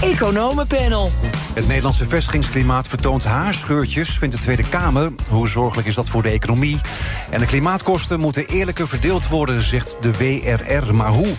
Economenpanel. 0.00 1.10
Het 1.54 1.66
Nederlandse 1.66 2.06
vestigingsklimaat 2.06 2.88
vertoont 2.88 3.24
haarscheurtjes, 3.24 4.18
vindt 4.18 4.34
de 4.34 4.40
Tweede 4.40 4.68
Kamer. 4.68 5.12
Hoe 5.28 5.48
zorgelijk 5.48 5.88
is 5.88 5.94
dat 5.94 6.08
voor 6.08 6.22
de 6.22 6.28
economie? 6.28 6.80
En 7.30 7.40
de 7.40 7.46
klimaatkosten 7.46 8.20
moeten 8.20 8.46
eerlijker 8.46 8.88
verdeeld 8.88 9.28
worden, 9.28 9.62
zegt 9.62 9.96
de 10.00 10.10
WRR. 10.10 10.94
Maar 10.94 11.10
hoe? 11.10 11.34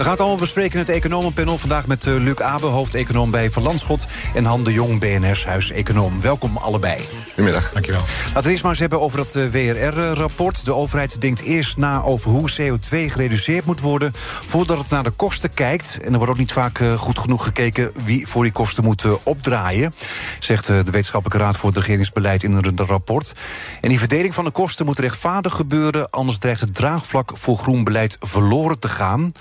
We 0.00 0.06
gaan 0.06 0.14
het 0.14 0.24
allemaal 0.24 0.40
bespreken 0.40 0.72
in 0.72 0.78
het 0.78 0.88
Economenpanel. 0.88 1.58
Vandaag 1.58 1.86
met 1.86 2.06
uh, 2.06 2.14
Luc 2.14 2.36
Abe, 2.36 2.66
hoofdeconoom 2.66 3.30
bij 3.30 3.50
Van 3.50 3.62
Landschot... 3.62 4.06
en 4.34 4.44
Han 4.44 4.64
de 4.64 4.72
Jong, 4.72 5.00
BNR's 5.00 5.44
huiseconoom. 5.44 6.20
Welkom 6.20 6.56
allebei. 6.56 7.00
Goedemiddag. 7.26 7.72
Dankjewel. 7.72 8.00
Laten 8.26 8.42
we 8.42 8.50
eerst 8.50 8.62
maar 8.62 8.70
eens 8.70 8.80
hebben 8.80 9.00
over 9.00 9.18
dat 9.18 9.34
uh, 9.34 9.46
WRR-rapport. 9.46 10.64
De 10.64 10.74
overheid 10.74 11.20
denkt 11.20 11.40
eerst 11.40 11.76
na 11.76 12.02
over 12.02 12.30
hoe 12.30 12.50
CO2 12.50 12.88
gereduceerd 12.88 13.64
moet 13.64 13.80
worden... 13.80 14.12
voordat 14.46 14.78
het 14.78 14.88
naar 14.88 15.02
de 15.02 15.10
kosten 15.10 15.54
kijkt. 15.54 15.98
En 16.02 16.12
er 16.12 16.18
wordt 16.18 16.32
ook 16.32 16.38
niet 16.38 16.52
vaak 16.52 16.78
uh, 16.78 16.92
goed 16.92 17.18
genoeg 17.18 17.44
gekeken... 17.44 17.92
wie 18.04 18.26
voor 18.26 18.42
die 18.42 18.52
kosten 18.52 18.84
moet 18.84 19.04
opdraaien... 19.22 19.92
zegt 20.38 20.66
de 20.66 20.82
Wetenschappelijke 20.84 21.44
Raad 21.44 21.56
voor 21.56 21.68
het 21.68 21.78
Regeringsbeleid 21.78 22.42
in 22.42 22.52
een 22.52 22.76
rapport. 22.76 23.32
En 23.80 23.88
die 23.88 23.98
verdeling 23.98 24.34
van 24.34 24.44
de 24.44 24.50
kosten 24.50 24.86
moet 24.86 24.98
rechtvaardig 24.98 25.54
gebeuren... 25.54 26.10
anders 26.10 26.38
dreigt 26.38 26.60
het 26.60 26.74
draagvlak 26.74 27.32
voor 27.34 27.56
groen 27.56 27.84
beleid 27.84 28.16
verloren 28.20 28.78
te 28.78 28.88
gaan... 28.88 29.32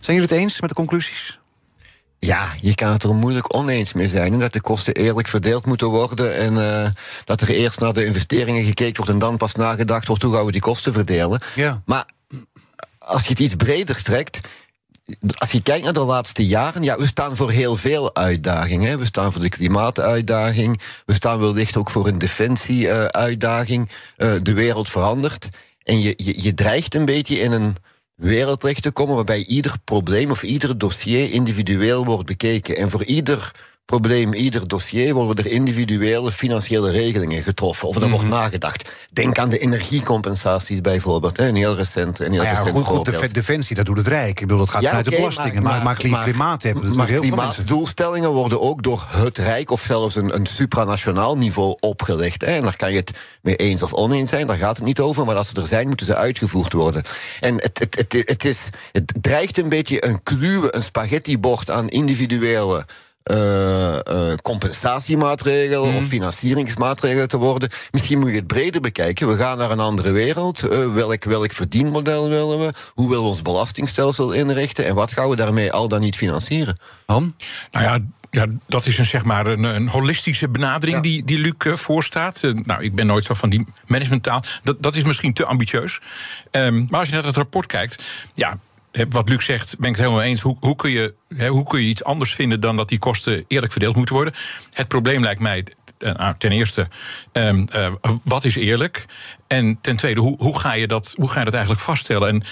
Zijn 0.00 0.16
jullie 0.16 0.32
het 0.32 0.40
eens 0.40 0.60
met 0.60 0.70
de 0.70 0.76
conclusies? 0.76 1.38
Ja, 2.18 2.48
je 2.60 2.74
kan 2.74 2.92
het 2.92 3.02
er 3.02 3.14
moeilijk 3.14 3.54
oneens 3.54 3.92
mee 3.92 4.08
zijn. 4.08 4.32
En 4.32 4.38
dat 4.38 4.52
de 4.52 4.60
kosten 4.60 4.94
eerlijk 4.94 5.28
verdeeld 5.28 5.66
moeten 5.66 5.88
worden. 5.88 6.36
En 6.36 6.52
uh, 6.52 6.88
dat 7.24 7.40
er 7.40 7.48
eerst 7.48 7.80
naar 7.80 7.92
de 7.92 8.04
investeringen 8.04 8.64
gekeken 8.64 8.96
wordt 8.96 9.10
en 9.10 9.18
dan 9.18 9.36
pas 9.36 9.54
nagedacht 9.54 10.06
wordt 10.06 10.22
hoe 10.22 10.34
gaan 10.34 10.46
we 10.46 10.52
die 10.52 10.60
kosten 10.60 10.92
verdelen. 10.92 11.40
Ja. 11.54 11.82
Maar 11.84 12.04
als 12.98 13.22
je 13.22 13.28
het 13.28 13.38
iets 13.38 13.54
breder 13.54 14.02
trekt. 14.02 14.40
Als 15.38 15.50
je 15.50 15.62
kijkt 15.62 15.84
naar 15.84 15.92
de 15.92 16.00
laatste 16.00 16.46
jaren, 16.46 16.82
ja, 16.82 16.96
we 16.96 17.06
staan 17.06 17.36
voor 17.36 17.50
heel 17.50 17.76
veel 17.76 18.14
uitdagingen. 18.14 18.98
We 18.98 19.04
staan 19.04 19.32
voor 19.32 19.40
de 19.40 19.48
klimaatuitdaging. 19.48 20.80
We 21.06 21.14
staan 21.14 21.38
wellicht 21.38 21.76
ook 21.76 21.90
voor 21.90 22.06
een 22.06 22.18
defensieuitdaging. 22.18 23.90
Uh, 24.16 24.32
de 24.42 24.54
wereld 24.54 24.88
verandert. 24.88 25.48
En 25.82 26.00
je, 26.00 26.14
je, 26.16 26.42
je 26.42 26.54
dreigt 26.54 26.94
een 26.94 27.04
beetje 27.04 27.38
in 27.38 27.52
een 27.52 27.76
wereld 28.20 28.60
terecht 28.60 28.82
te 28.82 28.90
komen 28.90 29.14
waarbij 29.14 29.44
ieder 29.44 29.74
probleem 29.84 30.30
of 30.30 30.42
ieder 30.42 30.78
dossier 30.78 31.30
individueel 31.30 32.04
wordt 32.04 32.26
bekeken. 32.26 32.76
En 32.76 32.90
voor 32.90 33.04
ieder 33.04 33.52
probleem, 33.90 34.32
ieder 34.34 34.68
dossier 34.68 35.14
worden 35.14 35.44
er 35.44 35.50
individuele 35.50 36.32
financiële 36.32 36.90
regelingen 36.90 37.42
getroffen. 37.42 37.88
Of 37.88 37.94
er 37.94 38.00
Mhm. 38.00 38.10
wordt 38.10 38.28
nagedacht. 38.28 38.92
Denk 39.12 39.38
aan 39.38 39.48
de 39.48 39.58
energiecompensaties 39.58 40.80
bijvoorbeeld. 40.80 41.36
Hè, 41.36 41.48
een 41.48 41.54
heel 41.54 41.76
recent, 41.76 42.18
een 42.18 42.32
heel 42.32 42.42
Nou 42.42 42.44
ja, 42.54 42.62
recent 42.62 42.86
goed, 42.86 42.96
goed, 42.96 43.04
de 43.04 43.32
defensie, 43.32 43.76
dat 43.76 43.84
doet 43.86 43.96
het 43.96 44.06
Rijk. 44.08 44.40
Ik 44.40 44.46
bedoel, 44.46 44.58
dat 44.58 44.70
gaat 44.70 44.82
Ja, 44.82 44.88
vanuit 44.88 45.04
de 45.04 45.10
belastingen. 45.16 45.62
Maar, 45.62 45.82
maar, 45.82 45.94
kli- 45.96 46.22
klimaat 46.22 46.62
hebben 46.62 46.82
maar 46.82 46.90
natuurlijk 46.96 47.10
heel 47.24 47.36
klimaatdoelstellingen 47.36 48.30
worden 48.30 48.60
ook 48.60 48.82
door 48.82 49.04
het 49.08 49.38
Rijk 49.38 49.70
of 49.70 49.82
zelfs 49.82 50.14
een, 50.16 50.34
een 50.34 50.46
supranationaal 50.46 51.36
niveau 51.36 51.76
opgelegd. 51.80 52.40
Hè. 52.40 52.52
En 52.52 52.62
daar 52.62 52.76
kan 52.76 52.90
je 52.90 52.96
het 52.96 53.10
mee 53.42 53.56
eens 53.56 53.82
of 53.82 53.92
oneens 53.92 54.30
zijn, 54.30 54.46
daar 54.46 54.56
gaat 54.56 54.76
het 54.76 54.86
niet 54.86 55.00
over. 55.00 55.24
Maar 55.24 55.36
als 55.36 55.48
ze 55.48 55.60
er 55.60 55.66
zijn, 55.66 55.86
moeten 55.86 56.06
ze 56.06 56.16
uitgevoerd 56.16 56.72
worden. 56.72 57.02
En 57.40 57.54
het, 57.54 57.78
het, 57.78 57.94
het, 57.96 58.22
het, 58.28 58.44
is, 58.44 58.68
het 58.92 59.12
dreigt 59.20 59.58
een 59.58 59.68
beetje 59.68 60.06
een 60.06 60.22
kluwe, 60.22 60.74
een 60.74 60.82
spaghettibord 60.82 61.70
aan 61.70 61.88
individuele. 61.88 62.86
Eh, 63.30 64.30
eh, 64.30 64.36
compensatiemaatregelen 64.42 65.94
of 65.94 66.04
financieringsmaatregelen 66.04 67.28
te 67.28 67.38
worden. 67.38 67.70
Misschien 67.90 68.18
moet 68.18 68.30
je 68.30 68.36
het 68.36 68.46
breder 68.46 68.80
bekijken. 68.80 69.28
We 69.28 69.36
gaan 69.36 69.58
naar 69.58 69.70
een 69.70 69.80
andere 69.80 70.12
wereld. 70.12 70.68
Eh, 70.68 70.92
welk, 70.94 71.24
welk 71.24 71.52
verdienmodel 71.52 72.28
willen 72.28 72.58
we? 72.58 72.72
Hoe 72.94 73.08
willen 73.08 73.22
we 73.22 73.30
ons 73.30 73.42
belastingstelsel 73.42 74.32
inrichten? 74.32 74.86
En 74.86 74.94
wat 74.94 75.12
gaan 75.12 75.28
we 75.28 75.36
daarmee 75.36 75.72
al 75.72 75.88
dan 75.88 76.00
niet 76.00 76.16
financieren? 76.16 76.78
Han? 77.06 77.34
Nou 77.70 77.84
ja, 77.84 77.98
ja, 78.30 78.46
dat 78.66 78.86
is 78.86 78.98
een, 78.98 79.06
zeg 79.06 79.24
maar 79.24 79.46
een, 79.46 79.62
een 79.62 79.88
holistische 79.88 80.48
benadering 80.48 80.96
Ja. 80.96 81.02
die, 81.02 81.24
die 81.24 81.38
Luc 81.38 81.78
voorstaat. 81.80 82.42
Nou, 82.64 82.82
ik 82.82 82.94
ben 82.94 83.06
nooit 83.06 83.24
zo 83.24 83.34
van 83.34 83.50
die 83.50 83.66
managementtaal. 83.86 84.42
Dat, 84.62 84.82
dat 84.82 84.96
is 84.96 85.04
misschien 85.04 85.32
te 85.32 85.44
ambitieus. 85.44 86.00
Ehm, 86.50 86.84
maar 86.88 86.98
als 86.98 87.08
je 87.08 87.14
naar 87.14 87.24
het 87.24 87.36
rapport 87.36 87.66
kijkt, 87.66 88.04
ja. 88.34 88.58
Hè, 88.92 89.08
Wat 89.08 89.28
Luc 89.28 89.44
zegt, 89.44 89.78
ben 89.78 89.90
ik 89.90 89.96
het 89.96 90.04
helemaal 90.04 90.26
eens. 90.26 90.40
Hoe, 90.40 90.56
hoe, 90.60 90.76
kun 90.76 90.90
je, 90.90 91.14
hoe 91.48 91.64
kun 91.64 91.80
je 91.80 91.88
iets 91.88 92.04
anders 92.04 92.34
vinden 92.34 92.60
dan 92.60 92.76
dat 92.76 92.88
die 92.88 92.98
kosten 92.98 93.44
eerlijk 93.48 93.72
verdeeld 93.72 93.96
moeten 93.96 94.14
worden? 94.14 94.34
Het 94.72 94.88
probleem 94.88 95.22
lijkt 95.22 95.40
mij 95.40 95.64
eh, 95.98 96.14
nou, 96.14 96.34
ten 96.38 96.52
eerste, 96.52 96.88
ehm, 97.32 97.64
eh, 97.72 97.92
wat 98.24 98.44
is 98.44 98.56
eerlijk? 98.56 99.04
En 99.50 99.78
ten 99.80 99.96
tweede, 99.96 100.20
hoe, 100.20 100.36
hoe, 100.38 100.58
ga 100.58 100.72
je 100.72 100.86
dat, 100.86 101.14
hoe 101.16 101.30
ga 101.30 101.38
je 101.38 101.44
dat 101.44 101.54
eigenlijk 101.54 101.82
vaststellen? 101.84 102.28
En 102.28 102.42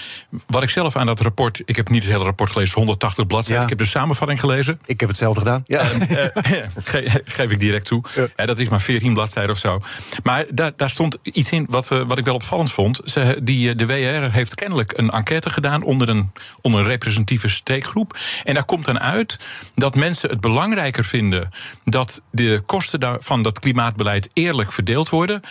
wat 0.47 0.63
ik 0.63 0.69
zelf 0.69 0.95
aan 0.95 1.05
dat 1.05 1.19
rapport, 1.19 1.61
ik 1.65 1.75
heb 1.75 1.89
niet 1.89 2.03
het 2.03 2.11
hele 2.11 2.23
rapport 2.23 2.51
gelezen, 2.51 2.75
180 2.75 3.27
bladzijden. 3.27 3.57
Ja. 3.57 3.63
Ik 3.63 3.69
heb 3.69 3.77
de 3.77 3.85
samenvatting 3.91 4.39
gelezen. 4.39 4.79
Ik 4.85 4.99
heb 4.99 5.09
hetzelfde 5.09 5.39
gedaan. 5.39 5.63
Ja. 5.65 5.79
Eh, 5.81 6.25
ge- 6.83 7.21
geef 7.25 7.51
ik 7.51 7.59
direct 7.59 7.85
toe. 7.85 8.03
Dat 8.35 8.59
is 8.59 8.69
maar 8.69 8.81
14 8.81 9.13
bladzijden 9.13 9.51
of 9.51 9.57
zo. 9.59 9.81
Maar 10.23 10.45
daar, 10.53 10.71
daar 10.75 10.89
stond 10.89 11.17
iets 11.23 11.51
in 11.51 11.65
wat, 11.69 11.91
eh, 11.91 12.01
wat 12.07 12.17
ik 12.17 12.25
wel 12.25 12.33
opvallend 12.33 12.71
vond. 12.71 12.99
Ze, 13.05 13.39
die, 13.43 13.69
eh, 13.69 13.77
de 13.77 13.85
WR 13.85 14.31
heeft 14.31 14.55
kennelijk 14.55 14.93
een 14.97 15.09
enquête 15.09 15.49
gedaan 15.49 15.83
onder 15.83 16.09
een, 16.09 16.31
onder 16.61 16.79
een 16.81 16.87
representatieve 16.87 17.49
steekgroep. 17.49 18.17
En 18.43 18.53
daar 18.53 18.65
komt 18.65 18.85
dan 18.85 18.99
uit 18.99 19.39
dat 19.75 19.95
mensen 19.95 20.29
het 20.29 20.39
belangrijker 20.41 21.03
vinden 21.05 21.49
dat 21.83 22.21
de 22.31 22.61
kosten 22.65 23.17
van 23.19 23.43
dat 23.43 23.59
klimaatbeleid 23.59 24.29
eerlijk 24.33 24.71
verdeeld 24.71 25.09
worden. 25.09 25.41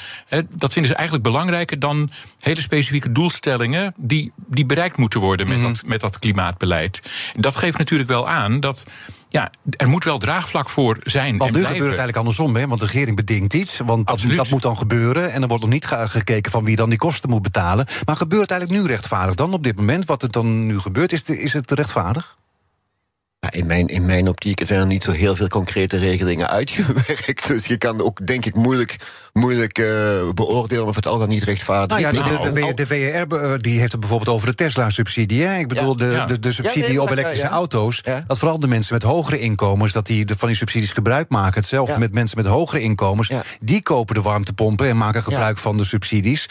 Dat 0.50 0.72
vinden 0.72 0.90
ze 0.90 0.96
eigenlijk 0.96 1.24
belangrijker 1.38 1.78
dan 1.78 2.10
hele 2.40 2.60
specifieke 2.60 3.12
doelstellingen 3.12 3.94
die, 3.96 4.32
die 4.46 4.66
bereikt 4.66 4.96
moeten 4.96 5.20
worden 5.20 5.48
met, 5.48 5.60
dat, 5.60 5.82
met 5.86 6.00
dat 6.00 6.18
klimaatbeleid. 6.18 7.02
Dat 7.34 7.56
geeft 7.56 7.78
natuurlijk 7.78 8.08
wel 8.08 8.28
aan 8.28 8.60
dat 8.60 8.86
ja, 9.28 9.50
er 9.76 9.88
moet 9.88 10.04
wel 10.04 10.18
draagvlak 10.18 10.68
voor 10.68 10.98
zijn. 11.02 11.38
Want 11.38 11.40
en 11.40 11.46
nu 11.46 11.52
blijven. 11.52 11.66
gebeurt 11.66 11.90
het 11.90 11.98
eigenlijk 11.98 12.16
andersom, 12.16 12.56
hè? 12.56 12.66
Want 12.66 12.80
de 12.80 12.86
regering 12.86 13.16
bedingt 13.16 13.54
iets. 13.54 13.78
Want 13.78 14.06
dat, 14.06 14.20
dat 14.36 14.50
moet 14.50 14.62
dan 14.62 14.76
gebeuren. 14.78 15.32
En 15.32 15.42
er 15.42 15.48
wordt 15.48 15.62
nog 15.62 15.72
niet 15.72 15.86
ge- 15.86 16.08
gekeken 16.08 16.50
van 16.50 16.64
wie 16.64 16.76
dan 16.76 16.88
die 16.88 16.98
kosten 16.98 17.30
moet 17.30 17.42
betalen. 17.42 17.86
Maar 18.04 18.16
gebeurt 18.16 18.42
het 18.42 18.50
eigenlijk 18.50 18.80
nu 18.82 18.88
rechtvaardig 18.88 19.34
dan 19.34 19.52
op 19.52 19.62
dit 19.62 19.76
moment? 19.76 20.04
Wat 20.04 20.22
er 20.22 20.30
dan 20.30 20.66
nu 20.66 20.78
gebeurt, 20.80 21.12
is, 21.12 21.24
de- 21.24 21.40
is 21.40 21.52
het 21.52 21.70
rechtvaardig? 21.70 22.36
In, 23.50 23.66
mijn, 23.66 23.86
in 23.86 24.06
mijn 24.06 24.28
optiek 24.28 24.62
zijn 24.66 24.80
er 24.80 24.86
niet 24.86 25.04
zo 25.04 25.10
heel 25.10 25.36
veel 25.36 25.48
concrete 25.48 25.96
regelingen 25.96 26.48
uitgewerkt. 26.48 27.46
Dus 27.48 27.66
je 27.66 27.76
kan 27.76 28.00
ook, 28.00 28.26
denk 28.26 28.44
ik, 28.46 28.54
moeilijk, 28.54 28.96
moeilijk 29.38 29.78
eh, 29.78 29.86
beoordelen 30.34 30.86
of 30.86 30.96
het 30.96 31.06
al 31.06 31.18
dan 31.18 31.28
niet 31.28 31.42
rechtvaardig 31.42 31.88
Nou 31.88 32.00
ja, 32.00 32.08
is. 32.24 32.28
de, 32.42 32.52
de, 32.52 32.74
de, 32.74 32.86
WR 32.86 33.34
eh, 33.36 33.52
die 33.60 33.78
heeft 33.78 33.92
het 33.92 34.00
bijvoorbeeld 34.00 34.30
over 34.36 34.46
de 34.46 34.54
Tesla-subsidie. 34.54 35.44
Ik 35.44 35.68
bedoel, 35.68 35.88
Ja. 35.88 35.94
de, 36.06 36.12
Ja. 36.12 36.26
de, 36.26 36.38
de 36.38 36.52
subsidie 36.52 36.88
nee, 36.88 37.02
op 37.02 37.10
elektrische 37.10 37.46
auto's. 37.48 38.02
Dat 38.26 38.38
vooral 38.38 38.58
de 38.60 38.68
mensen 38.68 38.94
met 38.94 39.02
hogere 39.02 39.38
inkomens, 39.38 39.92
dat 39.92 40.06
die 40.06 40.26
van 40.36 40.48
die 40.48 40.56
subsidies 40.56 40.92
gebruik 40.92 41.28
maken. 41.28 41.54
Hetzelfde 41.60 41.98
met 41.98 42.14
mensen 42.14 42.36
met 42.38 42.46
hogere 42.46 42.80
inkomens. 42.80 43.30
Die 43.60 43.82
kopen 43.82 44.14
de 44.14 44.22
warmtepompen 44.22 44.88
en 44.88 44.96
maken 44.96 45.22
gebruik 45.22 45.58
van 45.58 45.76
de 45.76 45.84
subsidies. 45.84 46.48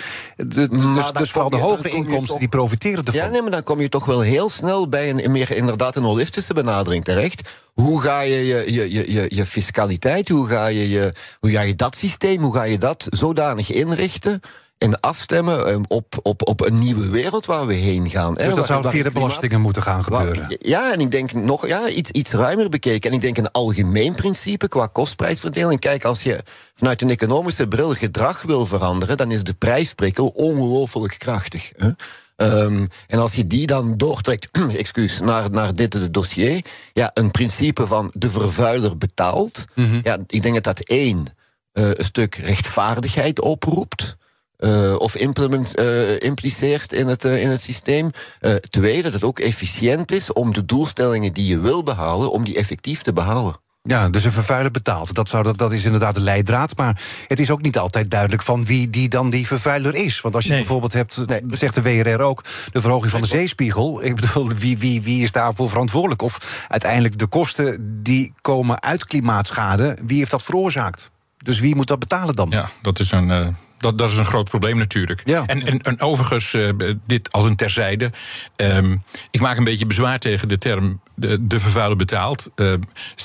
Dus 0.47 0.67
dus 1.13 1.31
vooral 1.31 1.49
de 1.49 1.57
hogere 1.57 1.89
inkomsten 1.89 2.25
toch- 2.27 2.39
die 2.39 2.47
profiteren 2.47 3.05
ervan. 3.05 3.21
Ja, 3.21 3.27
nee, 3.27 3.41
maar 3.41 3.51
dan 3.51 3.63
kom 3.63 3.81
je 3.81 3.89
toch 3.89 4.05
wel 4.05 4.21
heel 4.21 4.49
snel 4.49 4.89
bij 4.89 5.09
een 5.09 5.31
meer 5.31 5.51
inderdaad 5.51 5.95
een 5.95 6.03
holistische 6.03 6.53
benadering 6.53 7.03
terecht. 7.03 7.49
Hoe 7.81 8.01
ga 8.01 8.21
je 8.21 8.45
je, 8.45 8.73
je, 8.73 8.91
je, 8.91 9.11
je, 9.11 9.25
je 9.29 9.45
fiscaliteit, 9.45 10.29
hoe 10.29 10.47
ga 10.47 10.67
je, 10.67 10.89
je, 10.89 11.13
hoe 11.39 11.51
ga 11.51 11.61
je 11.61 11.75
dat 11.75 11.95
systeem, 11.95 12.41
hoe 12.41 12.53
ga 12.53 12.63
je 12.63 12.77
dat 12.77 13.07
zodanig 13.09 13.71
inrichten 13.71 14.41
en 14.77 14.99
afstemmen 14.99 15.67
eh, 15.67 15.75
op, 15.87 16.19
op, 16.21 16.47
op 16.47 16.65
een 16.65 16.79
nieuwe 16.79 17.09
wereld 17.09 17.45
waar 17.45 17.67
we 17.67 17.73
heen 17.73 18.09
gaan? 18.09 18.33
Dus 18.33 18.55
dat 18.55 18.65
zou 18.65 18.89
via 18.89 19.03
de 19.03 19.11
belastingen 19.11 19.61
moeten 19.61 19.81
gaan 19.81 20.03
gebeuren. 20.03 20.57
Ja, 20.59 20.93
en 20.93 20.99
ik 20.99 21.11
denk 21.11 21.33
nog 21.33 21.67
ja, 21.67 21.89
iets, 21.89 22.11
iets 22.11 22.31
ruimer 22.31 22.69
bekeken. 22.69 23.09
En 23.09 23.15
ik 23.15 23.21
denk 23.21 23.37
een 23.37 23.51
algemeen 23.51 24.15
principe 24.15 24.67
qua 24.67 24.87
kostprijsverdeling. 24.87 25.79
Kijk, 25.79 26.05
als 26.05 26.23
je 26.23 26.43
vanuit 26.75 27.01
een 27.01 27.09
economische 27.09 27.67
bril 27.67 27.93
gedrag 27.93 28.41
wil 28.41 28.65
veranderen, 28.65 29.17
dan 29.17 29.31
is 29.31 29.43
de 29.43 29.53
prijsprikkel 29.53 30.27
ongelooflijk 30.27 31.15
krachtig. 31.17 31.71
Hè? 31.75 31.89
Ehm, 32.37 32.85
en 33.07 33.19
als 33.19 33.33
je 33.35 33.47
die 33.47 33.67
dan 33.67 33.97
doortrekt 33.97 34.47
excuus, 34.77 35.19
naar, 35.19 35.49
naar 35.51 35.75
dit 35.75 36.13
dossier, 36.13 36.65
ja, 36.93 37.11
een 37.13 37.31
principe 37.31 37.87
van 37.87 38.11
de 38.13 38.29
vervuiler 38.29 38.97
betaalt. 38.97 39.65
Ja, 40.03 40.17
ik 40.27 40.41
denk 40.41 40.53
dat 40.53 40.63
dat 40.63 40.79
één 40.79 41.25
eh, 41.71 41.89
een 41.93 42.05
stuk 42.05 42.35
rechtvaardigheid 42.35 43.39
oproept. 43.41 44.15
eh, 44.57 44.95
of 44.97 45.15
implement, 45.15 45.75
eh, 45.75 46.19
impliceert 46.19 46.93
in 46.93 47.07
het, 47.07 47.25
eh, 47.25 47.41
in 47.41 47.49
het 47.49 47.61
systeem. 47.61 48.09
Eh, 48.39 48.55
twee, 48.55 49.03
dat 49.03 49.13
het 49.13 49.23
ook 49.23 49.39
efficiënt 49.39 50.11
is 50.11 50.33
om 50.33 50.53
de 50.53 50.65
doelstellingen 50.65 51.33
die 51.33 51.45
je 51.47 51.59
wil 51.59 51.83
behalen, 51.83 52.31
om 52.31 52.43
die 52.43 52.55
effectief 52.55 53.01
te 53.01 53.13
behalen. 53.13 53.55
Ja, 53.87 54.09
dus 54.09 54.23
een 54.23 54.31
vervuiler 54.31 54.71
betaalt. 54.71 55.13
Dat, 55.13 55.29
zou, 55.29 55.43
dat, 55.43 55.57
dat 55.57 55.73
is 55.73 55.85
inderdaad 55.85 56.15
de 56.15 56.21
leidraad. 56.21 56.77
Maar 56.77 57.01
het 57.27 57.39
is 57.39 57.51
ook 57.51 57.61
niet 57.61 57.77
altijd 57.77 58.11
duidelijk 58.11 58.41
van 58.43 58.65
wie 58.65 58.89
die 58.89 59.09
dan 59.09 59.29
die 59.29 59.47
vervuiler 59.47 59.95
is. 59.95 60.21
Want 60.21 60.35
als 60.35 60.43
je 60.43 60.49
Nee. 60.49 60.59
bijvoorbeeld 60.59 60.93
hebt, 60.93 61.17
zegt 61.49 61.73
de 61.73 61.81
WRR 61.81 62.21
ook, 62.21 62.43
de 62.71 62.81
verhoging 62.81 63.11
van 63.11 63.21
de 63.21 63.27
zeespiegel. 63.27 64.03
Ik 64.03 64.15
bedoel, 64.15 64.47
wie, 64.49 64.77
wie, 64.77 65.01
wie 65.01 65.23
is 65.23 65.31
daarvoor 65.31 65.69
verantwoordelijk? 65.69 66.21
Of 66.21 66.65
uiteindelijk 66.67 67.17
de 67.17 67.27
kosten 67.27 67.99
die 68.03 68.33
komen 68.41 68.81
uit 68.81 69.05
klimaatschade, 69.05 69.97
wie 70.05 70.17
heeft 70.17 70.31
dat 70.31 70.43
veroorzaakt? 70.43 71.09
Dus 71.37 71.59
wie 71.59 71.75
moet 71.75 71.87
dat 71.87 71.99
betalen 71.99 72.35
dan? 72.35 72.47
Ja, 72.49 72.69
dat 72.81 72.99
is 72.99 73.11
een. 73.11 73.31
eh, 73.31 73.47
dat, 73.77 73.97
dat 73.97 74.11
is 74.11 74.17
een 74.17 74.25
groot 74.25 74.49
probleem 74.49 74.77
natuurlijk. 74.77 75.21
Ja. 75.25 75.43
En, 75.45 75.65
en, 75.65 75.81
en 75.81 75.99
overigens, 76.01 76.53
eh, 76.53 76.69
dit 77.05 77.31
als 77.31 77.45
een 77.45 77.55
terzijde. 77.55 78.11
ehm, 78.55 78.97
ik 79.31 79.39
maak 79.39 79.57
een 79.57 79.63
beetje 79.63 79.85
bezwaar 79.85 80.19
tegen 80.19 80.47
de 80.49 80.57
term 80.57 81.01
de, 81.17 81.47
de 81.47 81.59
vervuiler 81.59 81.97
betaalt. 81.97 82.49
Eh, 82.55 82.73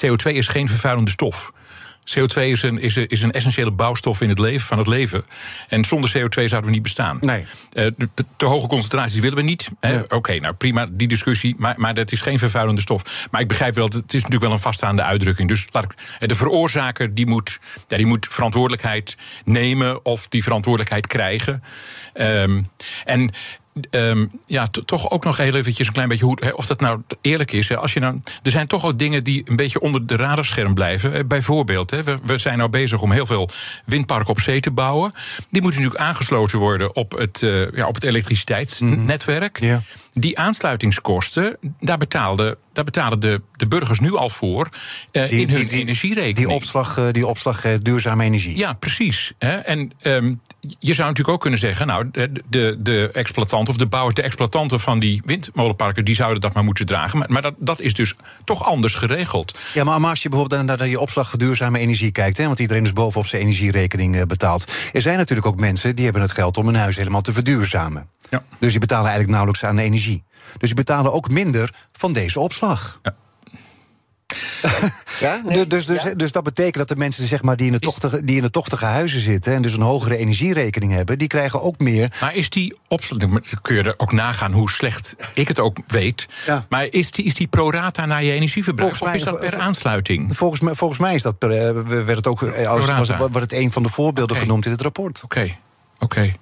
CO2 0.07 0.33
is 0.33 0.49
geen 0.49 0.69
vervuilende 0.69 1.11
stof. 1.11 1.53
CO2 2.19 2.35
is 2.43 2.63
een, 2.63 2.79
is, 2.79 2.97
een, 2.97 3.07
is 3.09 3.23
een 3.23 3.33
essentiële 3.33 3.71
bouwstof 3.71 4.21
in 4.21 4.29
het 4.29 4.39
leven, 4.39 4.67
van 4.67 4.79
het 4.79 4.87
leven. 4.87 5.25
En 5.69 5.85
zonder 5.85 6.11
CO2 6.11 6.45
zouden 6.45 6.65
we 6.65 6.71
niet 6.71 6.83
bestaan. 6.83 7.19
Nee. 7.21 7.45
De- 7.71 7.95
de- 7.97 8.25
te 8.37 8.47
hoge 8.47 8.67
concentraties 8.67 9.21
willen 9.21 9.37
we 9.37 9.43
niet. 9.43 9.71
Oké, 10.09 10.37
nou 10.39 10.55
prima, 10.55 10.87
die 10.91 11.09
discussie. 11.09 11.55
Maar, 11.59 11.75
maar 11.77 11.95
dat 11.95 12.13
is 12.13 12.21
geen 12.21 12.39
vervuilende 12.39 12.81
stof. 12.81 13.29
Maar 13.31 13.41
ik 13.41 13.49
begrijp 13.49 13.75
wel, 13.75 13.85
het 13.85 13.95
is 13.95 14.15
natuurlijk 14.15 14.43
wel 14.43 14.53
een 14.53 14.59
vaststaande 14.59 15.03
uitdrukking. 15.03 15.49
Dus 15.49 15.67
laat 15.71 15.85
ik, 15.85 15.95
eh, 16.19 16.29
de 16.29 16.35
veroorzaker 16.35 17.15
die 17.15 17.27
moet, 17.27 17.59
ja, 17.89 17.97
die 17.97 18.07
moet 18.07 18.27
verantwoordelijkheid 18.31 19.17
nemen 19.45 20.05
of 20.05 20.29
die 20.29 20.43
verantwoordelijkheid 20.43 21.07
krijgen. 21.07 21.63
Ehm, 22.13 22.63
en. 23.05 23.31
Ehm, 23.91 24.27
ja, 24.47 24.67
to- 24.67 24.81
toch 24.83 25.11
ook 25.11 25.25
nog 25.25 25.37
heel 25.37 25.55
eventjes 25.55 25.87
een 25.87 25.93
klein 25.93 26.09
beetje 26.09 26.25
hoe, 26.25 26.57
of 26.57 26.67
dat 26.67 26.81
nou 26.81 27.01
eerlijk 27.21 27.53
is. 27.53 27.77
Als 27.77 27.93
je 27.93 28.01
nou, 28.01 28.21
er 28.43 28.51
zijn 28.51 28.67
toch 28.67 28.85
ook 28.85 28.99
dingen 28.99 29.25
die 29.25 29.43
een 29.45 29.57
beetje 29.57 29.81
onder 29.81 30.07
de 30.07 30.17
radarscherm 30.17 30.75
blijven. 30.75 31.13
Eh, 31.15 31.21
Bijvoorbeeld, 31.27 31.91
we, 31.91 32.15
we 32.25 32.39
zijn 32.39 32.59
nou 32.59 32.71
bezig 32.71 33.03
om 33.03 33.13
heel 33.13 33.27
veel 33.27 33.51
windparken 33.85 34.29
op 34.31 34.41
zee 34.41 34.61
te 34.61 34.71
bouwen. 34.71 35.13
Die 35.51 35.63
moeten 35.63 35.81
natuurlijk 35.81 36.09
aangesloten 36.09 36.59
worden 36.59 36.97
op 36.97 37.13
het, 37.13 37.43
eh, 37.43 37.71
ja, 37.73 37.87
op 37.87 37.95
het 37.95 38.05
elektriciteitsnetwerk. 38.05 39.61
Ja. 39.61 39.83
Die 40.15 40.39
aansluitingskosten, 40.39 41.57
daar 41.81 41.99
betaalden, 41.99 42.57
daar 42.73 42.85
betalen 42.85 43.21
de, 43.21 43.41
de 43.57 43.67
burgers 43.67 44.01
nu 44.01 44.17
al 44.17 44.29
voor 44.29 44.69
eh, 45.11 45.33
in 45.33 45.51
hun 45.51 45.69
energierekening. 45.69 46.37
Die 46.37 46.57
opslag, 46.57 46.99
eh, 46.99 47.05
die 47.13 47.27
opslag 47.27 47.65
eh, 47.65 47.75
duurzame 47.83 48.25
energie. 48.25 48.57
Ja, 48.57 48.73
precies. 48.73 49.33
Hè. 49.39 49.57
En 49.57 49.93
ehm, 50.01 50.35
je 50.61 50.95
zou 50.95 51.09
natuurlijk 51.09 51.29
ook 51.29 51.41
kunnen 51.41 51.59
zeggen, 51.59 51.87
nou, 51.87 52.09
de, 52.11 52.33
de, 52.49 52.77
de 52.79 53.11
exploitant 53.13 53.69
of 53.69 53.77
de 53.77 53.87
bouwers, 53.87 54.15
de 54.15 54.23
exploitanten 54.23 54.81
van 54.81 54.99
die 54.99 55.23
windmolenparken, 55.25 56.05
die 56.05 56.15
zouden 56.15 56.41
dat 56.41 56.53
maar 56.53 56.65
moeten 56.65 56.87
dragen. 56.87 57.19
Maar, 57.19 57.31
maar 57.31 57.43
dat, 57.43 57.55
dat 57.59 57.81
is 57.81 57.95
dus 57.95 58.15
toch 58.45 58.65
anders 58.65 58.95
geregeld. 58.95 59.59
Ja, 59.75 59.85
maar 59.85 60.01
maar 60.01 60.11
als 60.11 60.23
je 60.23 60.29
bijvoorbeeld 60.29 60.67
naar, 60.67 60.79
naar 60.79 60.89
je 60.89 61.01
opslag 61.01 61.37
duurzame 61.37 61.79
energie 61.79 62.13
kijkt... 62.13 62.37
Hè, 62.37 62.47
want 62.47 62.59
iedereen 62.59 62.85
is 62.85 62.93
bovenop 62.93 63.27
zijn 63.27 63.43
energierekening 63.43 64.27
betaalt... 64.27 64.73
er 64.93 65.03
zijn 65.03 65.19
natuurlijk 65.19 65.47
ook 65.47 65.61
mensen 65.61 65.97
die 65.97 66.05
hebben 66.05 66.23
het 66.23 66.33
geld 66.33 66.57
om 66.57 66.67
hun 66.67 66.75
huis 66.75 66.97
helemaal 66.97 67.21
te 67.21 67.33
verduurzamen. 67.33 68.11
Ja. 68.33 68.43
Dus 68.59 68.71
die 68.71 68.81
betalen 68.81 69.11
eigenlijk 69.11 69.31
nauwelijks 69.31 69.65
aan 69.65 69.79
energie. 69.79 70.25
Dus 70.59 70.69
die 70.69 70.75
betalen 70.75 71.13
ook 71.13 71.31
minder 71.31 71.75
van 71.93 72.13
deze 72.13 72.41
opslag. 72.41 73.01
Ja, 75.21 75.41
nee, 75.47 75.67
dus, 75.67 75.87
dus, 75.87 76.03
ja. 76.03 76.15
dus 76.15 76.33
dat 76.33 76.43
betekent 76.43 76.77
dat 76.77 76.89
de 76.89 76.97
mensen 76.97 77.27
zeg 77.27 77.43
maar, 77.43 77.57
die, 77.57 77.67
in 77.67 77.73
de 77.73 77.79
tochtige, 77.79 78.25
die 78.25 78.37
in 78.37 78.43
de 78.43 78.51
tochtige 78.51 78.85
huizen 78.85 79.21
zitten... 79.21 79.55
en 79.55 79.63
dus 79.63 79.73
een 79.73 79.83
hogere 79.83 80.17
energierekening 80.17 80.93
hebben... 80.93 81.19
die 81.19 81.29
krijgen 81.29 81.63
ook 81.63 81.79
meer 81.79 82.17
Maar 82.21 82.35
is 82.35 82.51
die 82.51 82.77
opslag, 82.89 83.19
dan 83.19 83.43
kun 83.63 83.77
je 83.77 83.83
er 83.83 83.95
ook 83.97 84.13
nagaan 84.13 84.53
hoe 84.53 84.71
slecht 84.71 85.17
ik 85.35 85.49
het 85.49 85.61
ook 85.61 85.79
weet. 85.87 86.29
Ja. 86.47 86.67
Maar 86.69 86.87
is 86.91 87.11
die, 87.11 87.25
is 87.25 87.35
die 87.35 87.47
pro 87.47 87.71
rata 87.71 88.07
naar 88.07 88.25
je 88.25 88.33
energieverbruik? 88.33 88.95
Volgens 88.95 89.23
of 89.23 89.29
mij- 89.29 89.37
is 89.37 89.43
dat 89.43 89.51
per 89.51 89.61
aansluiting? 89.61 90.37
Volgens 90.37 90.61
mij, 90.61 90.75
volgens 90.75 91.01
mij 91.01 91.15
is 91.15 91.23
dat, 91.23 91.39
per, 91.39 91.51
eh, 91.51 91.83
werd 91.83 92.17
het 92.17 92.27
ook 92.27 92.43
eh, 92.43 92.69
als, 92.69 92.87
was, 93.19 93.43
het 93.43 93.53
een 93.53 93.73
van 93.73 93.83
de 93.83 93.89
voorbeelden 93.89 94.37
genoemd 94.37 94.65
in 94.65 94.73
het 94.73 94.83
rapport. 94.83 95.21
Oké, 95.25 95.57
oké. 95.99 96.33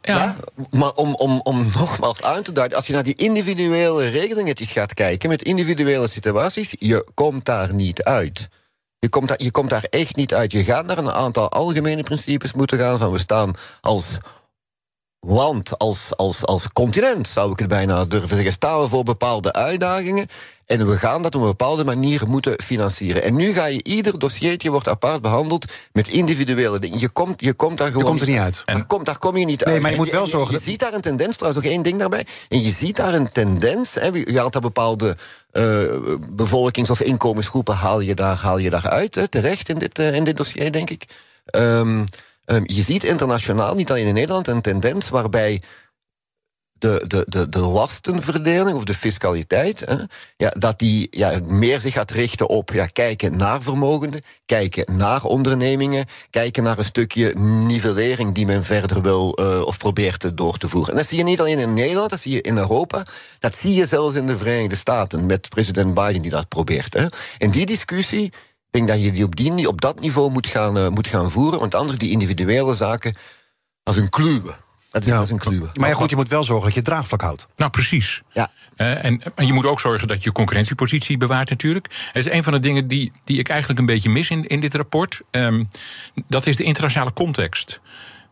Ja. 0.00 0.36
Maar 0.70 0.92
om, 0.92 1.14
om, 1.14 1.40
om 1.42 1.66
nogmaals 1.78 2.22
aan 2.22 2.42
te 2.42 2.52
duiden, 2.52 2.76
als 2.76 2.86
je 2.86 2.92
naar 2.92 3.02
die 3.02 3.14
individuele 3.14 4.08
regelingetjes 4.08 4.72
gaat 4.72 4.94
kijken, 4.94 5.28
met 5.28 5.42
individuele 5.42 6.08
situaties, 6.08 6.74
je 6.78 7.06
komt 7.14 7.44
daar 7.44 7.74
niet 7.74 8.02
uit. 8.02 8.48
Je 8.98 9.08
komt, 9.08 9.28
daar, 9.28 9.42
je 9.42 9.50
komt 9.50 9.70
daar 9.70 9.86
echt 9.90 10.16
niet 10.16 10.34
uit. 10.34 10.52
Je 10.52 10.64
gaat 10.64 10.86
naar 10.86 10.98
een 10.98 11.12
aantal 11.12 11.50
algemene 11.50 12.02
principes 12.02 12.52
moeten 12.52 12.78
gaan 12.78 12.98
van 12.98 13.12
we 13.12 13.18
staan 13.18 13.54
als 13.80 14.18
land, 15.20 15.78
als, 15.78 16.16
als, 16.16 16.44
als 16.44 16.68
continent, 16.72 17.28
zou 17.28 17.52
ik 17.52 17.58
het 17.58 17.68
bijna 17.68 18.04
durven 18.04 18.28
zeggen, 18.28 18.52
staan 18.52 18.80
we 18.80 18.88
voor 18.88 19.04
bepaalde 19.04 19.52
uitdagingen. 19.52 20.26
En 20.68 20.86
we 20.86 20.98
gaan 20.98 21.22
dat 21.22 21.34
op 21.34 21.40
een 21.40 21.46
bepaalde 21.48 21.84
manier 21.84 22.22
moeten 22.26 22.62
financieren. 22.62 23.22
En 23.22 23.34
nu 23.34 23.52
ga 23.52 23.66
je 23.66 23.82
ieder 23.84 24.18
dossiertje 24.18 24.70
wordt 24.70 24.88
apart 24.88 25.22
behandeld 25.22 25.64
met 25.92 26.08
individuele 26.08 26.78
dingen. 26.78 27.00
Je 27.00 27.08
komt, 27.08 27.40
je 27.40 27.52
komt 27.52 27.78
daar 27.78 27.86
gewoon. 27.86 28.02
Je 28.02 28.08
komt 28.08 28.20
er 28.20 28.28
niet 28.28 28.38
uit. 28.38 28.62
Daar, 28.64 28.86
komt, 28.86 29.06
daar 29.06 29.18
kom 29.18 29.36
je 29.36 29.44
niet 29.44 29.64
Nee, 29.64 29.74
uit. 29.74 29.82
maar 29.82 29.90
je 29.90 29.96
En 29.96 30.02
moet 30.02 30.12
wel 30.12 30.22
en 30.22 30.28
zorgen 30.30 30.54
Je, 30.54 30.60
ziet 30.60 30.80
daar 30.80 30.92
een 30.94 31.00
tendens, 31.00 31.36
trouwens 31.36 31.64
nog 31.64 31.72
één 31.72 31.82
ding 31.82 31.98
daarbij. 31.98 32.26
En 32.48 32.62
je 32.62 32.70
ziet 32.70 32.96
daar 32.96 33.14
een 33.14 33.32
tendens. 33.32 33.94
Hè, 33.94 34.06
je 34.06 34.38
haalt 34.38 34.52
daar 34.52 34.62
bepaalde 34.62 35.16
eh, 35.50 35.82
bevolkings- 36.32 36.90
of 36.90 37.00
inkomensgroepen 37.00 37.74
haal 37.74 38.00
je 38.00 38.14
daar, 38.14 38.36
haal 38.36 38.58
je 38.58 38.70
daar 38.70 38.88
uit. 38.88 39.14
Hè, 39.14 39.28
terecht 39.28 39.68
in 39.68 39.78
dit, 39.78 39.98
eh, 39.98 40.14
in 40.14 40.24
dit 40.24 40.36
dossier, 40.36 40.72
denk 40.72 40.90
ik. 40.90 41.04
Ehm, 41.44 42.04
ehm, 42.44 42.62
je 42.64 42.82
ziet 42.82 43.04
internationaal, 43.04 43.74
niet 43.74 43.90
alleen 43.90 44.06
in 44.06 44.14
Nederland, 44.14 44.48
een 44.48 44.60
tendens 44.62 45.08
waarbij 45.08 45.62
de, 46.78 47.04
de, 47.06 47.24
de, 47.28 47.48
de 47.48 47.58
lastenverdeling 47.58 48.76
of 48.76 48.84
de 48.84 48.94
fiscaliteit, 48.94 49.80
hè, 49.80 49.96
ja, 50.36 50.52
dat 50.58 50.78
die 50.78 51.06
ja, 51.10 51.40
meer 51.46 51.80
zich 51.80 51.94
gaat 51.94 52.10
richten 52.10 52.48
op 52.48 52.70
ja, 52.72 52.86
kijken 52.86 53.36
naar 53.36 53.62
vermogenden, 53.62 54.20
kijken 54.46 54.96
naar 54.96 55.24
ondernemingen, 55.24 56.06
kijken 56.30 56.62
naar 56.62 56.78
een 56.78 56.84
stukje 56.84 57.34
nivellering 57.38 58.34
die 58.34 58.46
men 58.46 58.64
verder 58.64 59.02
wil 59.02 59.34
eh, 59.34 59.62
of 59.62 59.78
probeert 59.78 60.20
te 60.20 60.34
door 60.34 60.58
te 60.58 60.68
voeren. 60.68 60.90
En 60.90 60.96
dat 60.96 61.06
zie 61.06 61.18
je 61.18 61.24
niet 61.24 61.40
alleen 61.40 61.58
in 61.58 61.74
Nederland, 61.74 62.10
dat 62.10 62.20
zie 62.20 62.32
je 62.32 62.40
in 62.40 62.56
Europa, 62.56 63.06
dat 63.38 63.54
zie 63.54 63.74
je 63.74 63.86
zelfs 63.86 64.16
in 64.16 64.26
de 64.26 64.38
Verenigde 64.38 64.76
Staten 64.76 65.26
met 65.26 65.48
president 65.48 65.94
Biden 65.94 66.22
die 66.22 66.30
dat 66.30 66.48
probeert. 66.48 66.94
Hè. 66.94 67.06
En 67.38 67.50
die 67.50 67.66
discussie, 67.66 68.24
ik 68.24 68.32
denk 68.70 68.88
dat 68.88 69.02
je 69.02 69.12
die 69.12 69.24
op, 69.24 69.36
die, 69.36 69.68
op 69.68 69.80
dat 69.80 70.00
niveau 70.00 70.30
moet 70.30 70.46
gaan, 70.46 70.76
eh, 70.78 70.88
moet 70.88 71.06
gaan 71.06 71.30
voeren, 71.30 71.60
want 71.60 71.74
anders 71.74 71.98
die 71.98 72.10
individuele 72.10 72.74
zaken 72.74 73.16
als 73.82 73.96
een 73.96 74.08
kluwe. 74.08 74.66
Dat 75.04 75.08
is, 75.08 75.14
dat 75.14 75.22
is 75.22 75.30
een 75.30 75.50
kluwe. 75.50 75.68
Maar 75.74 75.88
ja, 75.88 75.94
goed, 75.94 76.10
je 76.10 76.16
moet 76.16 76.28
wel 76.28 76.44
zorgen 76.44 76.64
dat 76.64 76.74
je 76.74 76.80
het 76.80 76.88
draagvlak 76.88 77.20
houdt. 77.20 77.46
Nou, 77.56 77.70
precies. 77.70 78.22
Ja. 78.32 78.50
Eh, 78.76 79.04
en, 79.04 79.22
en 79.34 79.46
je 79.46 79.52
moet 79.52 79.66
ook 79.66 79.80
zorgen 79.80 80.08
dat 80.08 80.22
je 80.22 80.32
concurrentiepositie 80.32 81.18
bewaart 81.18 81.50
natuurlijk. 81.50 81.88
Dat 81.88 82.26
is 82.26 82.30
een 82.30 82.42
van 82.42 82.52
de 82.52 82.60
dingen 82.60 82.86
die, 82.86 83.12
die 83.24 83.38
ik 83.38 83.48
eigenlijk 83.48 83.80
een 83.80 83.86
beetje 83.86 84.10
mis 84.10 84.30
in, 84.30 84.46
in 84.46 84.60
dit 84.60 84.74
rapport. 84.74 85.20
Ehm, 85.30 85.64
dat 86.28 86.46
is 86.46 86.56
de 86.56 86.64
internationale 86.64 87.12
context. 87.12 87.80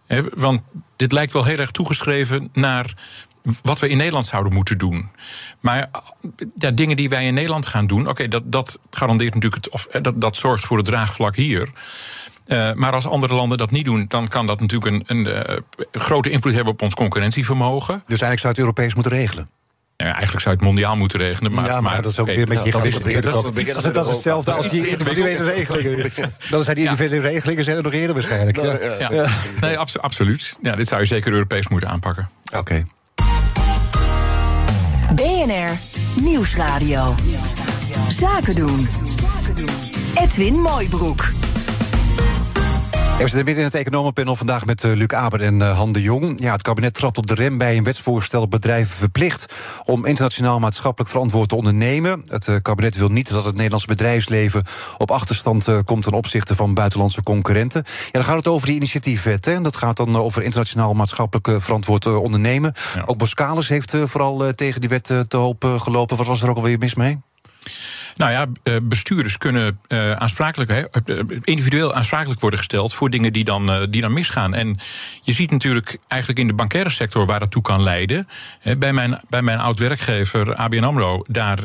Hè, 0.06 0.22
want 0.34 0.62
dit 0.96 1.12
lijkt 1.12 1.32
wel 1.32 1.44
heel 1.44 1.58
erg 1.58 1.70
toegeschreven 1.70 2.48
naar 2.52 2.94
wat 3.62 3.78
we 3.78 3.88
in 3.88 3.96
Nederland 3.96 4.26
zouden 4.26 4.52
moeten 4.52 4.78
doen. 4.78 5.10
Maar 5.60 5.90
ja, 6.54 6.70
dingen 6.70 6.96
die 6.96 7.08
wij 7.08 7.26
in 7.26 7.34
Nederland 7.34 7.66
gaan 7.66 7.86
doen, 7.86 8.08
oké, 8.08 8.28
dat, 8.28 8.42
dat 8.52 8.78
garandeert 8.90 9.34
natuurlijk 9.34 9.64
het, 9.64 9.72
of 9.72 9.86
eh, 9.86 10.02
dat, 10.02 10.20
dat 10.20 10.36
zorgt 10.36 10.64
voor 10.64 10.76
het 10.76 10.86
draagvlak 10.86 11.36
hier. 11.36 11.70
Eh, 12.46 12.72
maar 12.72 12.92
als 12.92 13.06
andere 13.06 13.34
landen 13.34 13.58
dat 13.58 13.70
niet 13.70 13.84
doen, 13.84 14.04
dan 14.08 14.28
kan 14.28 14.46
dat 14.46 14.60
natuurlijk 14.60 14.92
een, 14.92 15.02
een 15.06 15.26
eh, 15.26 15.56
grote 15.92 16.30
invloed 16.30 16.54
hebben 16.54 16.72
op 16.72 16.82
ons 16.82 16.94
concurrentievermogen. 16.94 17.94
Dus 17.94 18.20
eigenlijk 18.20 18.40
zou 18.40 18.52
het 18.52 18.58
Europees 18.62 18.94
moeten 18.94 19.12
regelen. 19.12 19.48
Nou 19.96 20.10
ja, 20.10 20.16
eigenlijk 20.16 20.44
zou 20.44 20.54
je 20.54 20.60
het 20.60 20.70
mondiaal 20.70 20.96
moeten 20.96 21.18
regelen. 21.18 21.52
Maar, 21.52 21.64
ja, 21.66 21.80
maar, 21.80 22.02
dat 22.02 22.12
is 22.12 22.18
ook 22.18 22.26
weer 22.26 22.38
een 22.38 22.44
beetje 22.44 22.64
gegarandeerd. 22.72 23.24
dat 23.24 23.56
is- 23.56 23.82
met 23.82 24.06
hetzelfde 24.06 24.52
als 24.52 24.68
die 24.70 24.88
individuele 24.88 25.44
regelingen. 25.52 26.10
Dat 26.50 26.64
zijn 26.64 26.76
die 26.76 26.84
individuele 26.84 27.28
regelingen 27.28 27.64
zijn 27.64 27.76
er 27.76 27.82
nog 27.82 27.92
eerder 27.92 28.14
waarschijnlijk. 28.14 28.56
Ja. 28.56 28.78
ja. 29.10 29.26
Nee, 29.60 29.78
abso- 29.78 29.98
absoluut. 29.98 30.54
Ja, 30.62 30.76
dit 30.76 30.88
zou 30.88 31.00
je 31.00 31.06
zeker 31.06 31.32
Europees 31.32 31.68
moeten 31.68 31.88
aanpakken. 31.88 32.28
Oké. 32.56 32.86
BNR 35.14 35.70
Nieuwsradio. 36.22 37.14
Zaken 38.08 38.54
doen. 38.54 38.88
Edwin 40.14 40.54
Mooibroek. 40.54 41.24
We 43.16 43.22
zitten 43.22 43.44
midden 43.44 43.64
in 43.64 43.70
het 43.70 43.86
economenpanel 43.86 44.36
vandaag 44.36 44.66
met 44.66 44.84
eh, 44.84 44.92
Luc 44.92 45.08
Aber 45.08 45.40
en 45.40 45.62
eh, 45.62 45.76
Han 45.76 45.92
de 45.92 46.02
Jong. 46.02 46.40
Ja, 46.40 46.52
het 46.52 46.62
kabinet 46.62 46.94
trapt 46.94 47.18
op 47.18 47.26
de 47.26 47.34
rem 47.34 47.58
bij 47.58 47.76
een 47.76 47.84
wetsvoorstel 47.84 48.40
dat 48.40 48.50
bedrijven 48.50 48.96
verplicht 48.96 49.54
om 49.84 50.04
internationaal 50.04 50.58
maatschappelijk 50.58 51.10
verantwoord 51.10 51.48
te 51.48 51.56
ondernemen. 51.56 52.22
Het 52.26 52.48
eh, 52.48 52.56
kabinet 52.62 52.96
wil 52.96 53.08
niet 53.08 53.30
dat 53.30 53.44
het 53.44 53.54
Nederlandse 53.54 53.86
bedrijfsleven 53.86 54.62
op 54.98 55.10
achterstand 55.10 55.84
komt 55.84 56.02
ten 56.02 56.12
opzichte 56.12 56.56
van 56.56 56.74
buitenlandse 56.74 57.22
concurrenten. 57.22 57.82
Ja, 57.86 58.10
dan 58.10 58.24
gaat 58.24 58.36
het 58.36 58.46
over 58.46 58.66
die 58.66 58.76
initiatiefwet. 58.76 59.44
Hè. 59.44 59.60
Dat 59.60 59.76
gaat 59.76 59.96
dan 59.96 60.16
over 60.16 60.42
internationaal 60.42 60.94
maatschappelijk 60.94 61.62
verantwoord 61.62 62.06
ondernemen. 62.06 62.72
Ook 63.06 63.18
Boskalis 63.18 63.68
heeft 63.68 63.96
vooral 64.04 64.54
tegen 64.54 64.80
die 64.80 64.90
wet 64.90 65.04
te 65.28 65.36
hoop 65.36 65.64
gelopen. 65.78 66.16
Wat 66.16 66.26
was 66.26 66.42
er 66.42 66.50
ook 66.50 66.56
alweer 66.56 66.78
mis 66.78 66.94
mee? 66.94 67.18
Nou 68.16 68.32
ja, 68.32 68.46
eh, 68.62 68.76
bestuurders 68.82 69.38
kunnen 69.38 69.80
uh, 69.88 70.12
aansprakelijk, 70.12 70.70
uh, 70.70 71.18
individueel 71.42 71.94
aansprakelijk 71.94 72.40
worden 72.40 72.58
gesteld 72.58 72.94
voor 72.94 73.10
dingen 73.10 73.32
die 73.32 73.44
dan, 73.44 73.86
die 73.90 74.00
dan 74.00 74.12
misgaan. 74.12 74.54
En 74.54 74.78
je 75.22 75.32
ziet 75.32 75.50
natuurlijk 75.50 75.98
eigenlijk 76.08 76.40
in 76.40 76.46
de 76.46 76.52
bankaire 76.52 76.90
sector 76.90 77.26
waar 77.26 77.38
dat 77.38 77.50
toe 77.50 77.62
kan 77.62 77.82
leiden. 77.82 78.28
bij 78.78 78.92
mijn, 78.92 79.20
bij 79.28 79.42
mijn 79.42 79.58
oud-werkgever 79.58 80.54
ABN 80.54 80.82
Amro, 80.82 81.24
daar, 81.26 81.58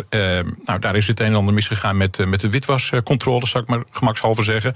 nou, 0.63 0.79
daar 0.79 0.95
is 0.95 1.07
het 1.07 1.19
een 1.19 1.25
en 1.25 1.35
ander 1.35 1.53
misgegaan 1.53 1.97
met, 1.97 2.25
met 2.25 2.39
de 2.39 2.49
witwascontrole, 2.49 3.47
zal 3.47 3.61
ik 3.61 3.67
maar 3.67 3.83
gemakshalve 3.91 4.43
zeggen. 4.43 4.73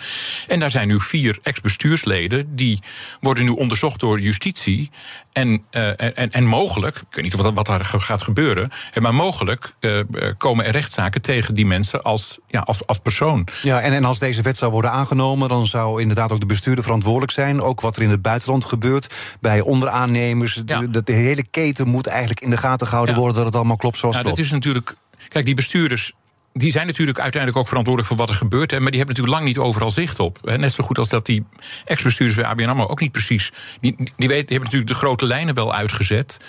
En 0.47 0.59
daar 0.59 0.71
zijn 0.71 0.87
nu 0.87 0.99
vier 0.99 1.39
ex-bestuursleden 1.43 2.55
die 2.55 2.79
worden 3.19 3.43
nu 3.43 3.49
onderzocht 3.49 3.99
door 3.99 4.19
justitie. 4.19 4.91
En, 5.31 5.63
en, 5.69 6.31
en 6.31 6.45
mogelijk, 6.45 6.95
ik 6.95 7.15
weet 7.15 7.23
niet 7.23 7.35
wat, 7.35 7.53
wat 7.53 7.65
daar 7.65 7.85
gaat 7.85 8.23
gebeuren, 8.23 8.71
maar 9.01 9.15
mogelijk 9.15 9.75
komen 10.37 10.65
er 10.65 10.71
rechtszaken 10.71 11.14
tegen 11.21 11.53
die 11.53 11.65
mensen 11.65 12.03
als, 12.03 12.39
ja, 12.47 12.59
als, 12.59 12.87
als 12.87 12.97
persoon. 12.97 13.47
Ja, 13.61 13.81
en, 13.81 13.93
en 13.93 14.05
als 14.05 14.19
deze 14.19 14.41
wet 14.41 14.57
zou 14.57 14.71
worden 14.71 14.91
aangenomen, 14.91 15.49
dan 15.49 15.67
zou 15.67 16.01
inderdaad 16.01 16.31
ook 16.31 16.39
de 16.39 16.45
bestuurder 16.45 16.83
verantwoordelijk 16.83 17.31
zijn. 17.31 17.61
Ook 17.61 17.81
wat 17.81 17.95
er 17.95 18.03
in 18.03 18.09
het 18.09 18.21
buitenland 18.21 18.65
gebeurt 18.65 19.13
bij 19.39 19.61
onderaannemers. 19.61 20.61
Ja. 20.65 20.79
De, 20.79 21.03
de, 21.03 21.13
hele 21.13 21.43
keten 21.51 21.87
moet 21.87 22.07
eigenlijk 22.07 22.39
in 22.39 22.49
de 22.49 22.57
gaten 22.57 22.87
gehouden 22.87 23.15
worden 23.15 23.35
dat 23.35 23.45
het 23.45 23.55
allemaal 23.55 23.77
klopt 23.77 23.97
zoals 23.97 24.15
nou, 24.15 24.27
klopt. 24.27 24.41
Dat 24.41 24.47
is 24.47 24.53
natuurlijk. 24.53 24.95
Kijk, 25.27 25.45
die 25.45 25.55
bestuurders 25.55 26.13
die 26.57 26.71
zijn 26.71 26.87
natuurlijk 26.87 27.19
uiteindelijk 27.19 27.61
ook 27.61 27.67
verantwoordelijk 27.67 28.13
voor 28.13 28.25
wat 28.25 28.35
er 28.35 28.41
gebeurt. 28.41 28.71
Maar 28.71 28.91
die 28.91 28.97
hebben 28.97 29.15
natuurlijk 29.15 29.35
lang 29.35 29.45
niet 29.45 29.57
overal 29.57 29.91
zicht 29.91 30.19
op. 30.19 30.39
Net 30.43 30.73
zo 30.73 30.83
goed 30.83 30.97
als 30.97 31.09
dat 31.09 31.25
die 31.25 31.45
ex-bestuurders 31.85 32.39
bij 32.41 32.49
ABN 32.49 32.69
AMRO 32.69 32.87
ook 32.87 32.99
niet 32.99 33.11
precies... 33.11 33.51
Die, 33.81 33.95
die, 33.95 34.07
weten, 34.15 34.27
die 34.27 34.35
hebben 34.35 34.59
natuurlijk 34.63 34.87
de 34.87 34.93
grote 34.93 35.25
lijnen 35.25 35.55
wel 35.55 35.73
uitgezet. 35.73 36.41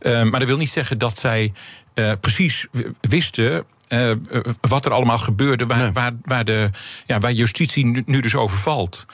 Uh, 0.00 0.22
maar 0.22 0.40
dat 0.40 0.48
wil 0.48 0.56
niet 0.56 0.70
zeggen 0.70 0.98
dat 0.98 1.18
zij 1.18 1.52
uh, 1.94 2.12
precies 2.20 2.66
wisten 3.00 3.64
uh, 3.92 4.12
wat 4.60 4.86
er 4.86 4.92
allemaal 4.92 5.18
gebeurde, 5.18 5.66
waar, 5.66 5.92
waar, 5.92 6.12
waar, 6.22 6.44
de, 6.44 6.70
ja, 7.06 7.18
waar 7.18 7.32
justitie 7.32 7.86
nu, 7.86 8.02
nu 8.06 8.20
dus 8.20 8.34
over 8.34 8.56
valt. 8.56 9.06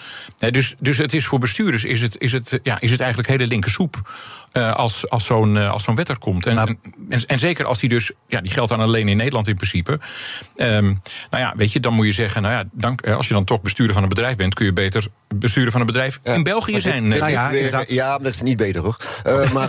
dus, 0.50 0.74
dus 0.78 0.98
het 0.98 1.12
is 1.12 1.26
voor 1.26 1.38
bestuurders 1.38 1.84
is 1.84 2.00
het, 2.00 2.18
is 2.18 2.32
het, 2.32 2.60
ja, 2.62 2.80
is 2.80 2.90
het 2.90 3.00
eigenlijk 3.00 3.30
hele 3.30 3.46
linker 3.46 3.70
soep. 3.70 4.10
Uh, 4.58 4.74
als, 4.74 5.10
als 5.10 5.24
zo'n 5.24 5.54
uh, 5.54 5.70
als 5.70 5.84
zo'n 5.84 5.94
wet 5.94 6.08
er 6.08 6.18
komt. 6.18 6.46
En, 6.46 6.54
nou, 6.54 6.76
en, 7.08 7.26
en, 7.26 7.38
zeker 7.38 7.64
als 7.64 7.78
die 7.78 7.88
dus, 7.88 8.12
ja, 8.26 8.40
die 8.40 8.52
geldt 8.52 8.70
dan 8.70 8.80
alleen 8.80 9.08
in 9.08 9.16
Nederland 9.16 9.48
in 9.48 9.56
principe. 9.56 10.00
Um, 10.56 11.00
nou 11.30 11.42
ja, 11.42 11.54
weet 11.56 11.72
je, 11.72 11.80
dan 11.80 11.92
moet 11.92 12.06
je 12.06 12.12
zeggen, 12.12 12.42
nou 12.42 12.54
ja, 12.54 12.64
dank, 12.72 13.06
als 13.06 13.28
je 13.28 13.34
dan 13.34 13.44
toch 13.44 13.62
bestuurder 13.62 13.94
van 13.94 14.02
een 14.02 14.08
bedrijf 14.08 14.36
bent, 14.36 14.54
kun 14.54 14.64
je 14.64 14.72
beter 14.72 15.06
bestuurder 15.34 15.72
van 15.72 15.80
een 15.80 15.86
bedrijf 15.86 16.20
ja, 16.22 16.34
in 16.34 16.42
België 16.42 16.80
zijn. 16.80 17.10
Dit, 17.10 17.20
dit 17.20 17.30
ja, 17.30 17.50
weer, 17.50 17.92
ja, 17.92 18.18
dat 18.18 18.34
is 18.34 18.42
niet 18.42 18.56
beter 18.56 18.82
hoor. 18.82 18.96
Uh, 19.26 19.50
maar 19.56 19.68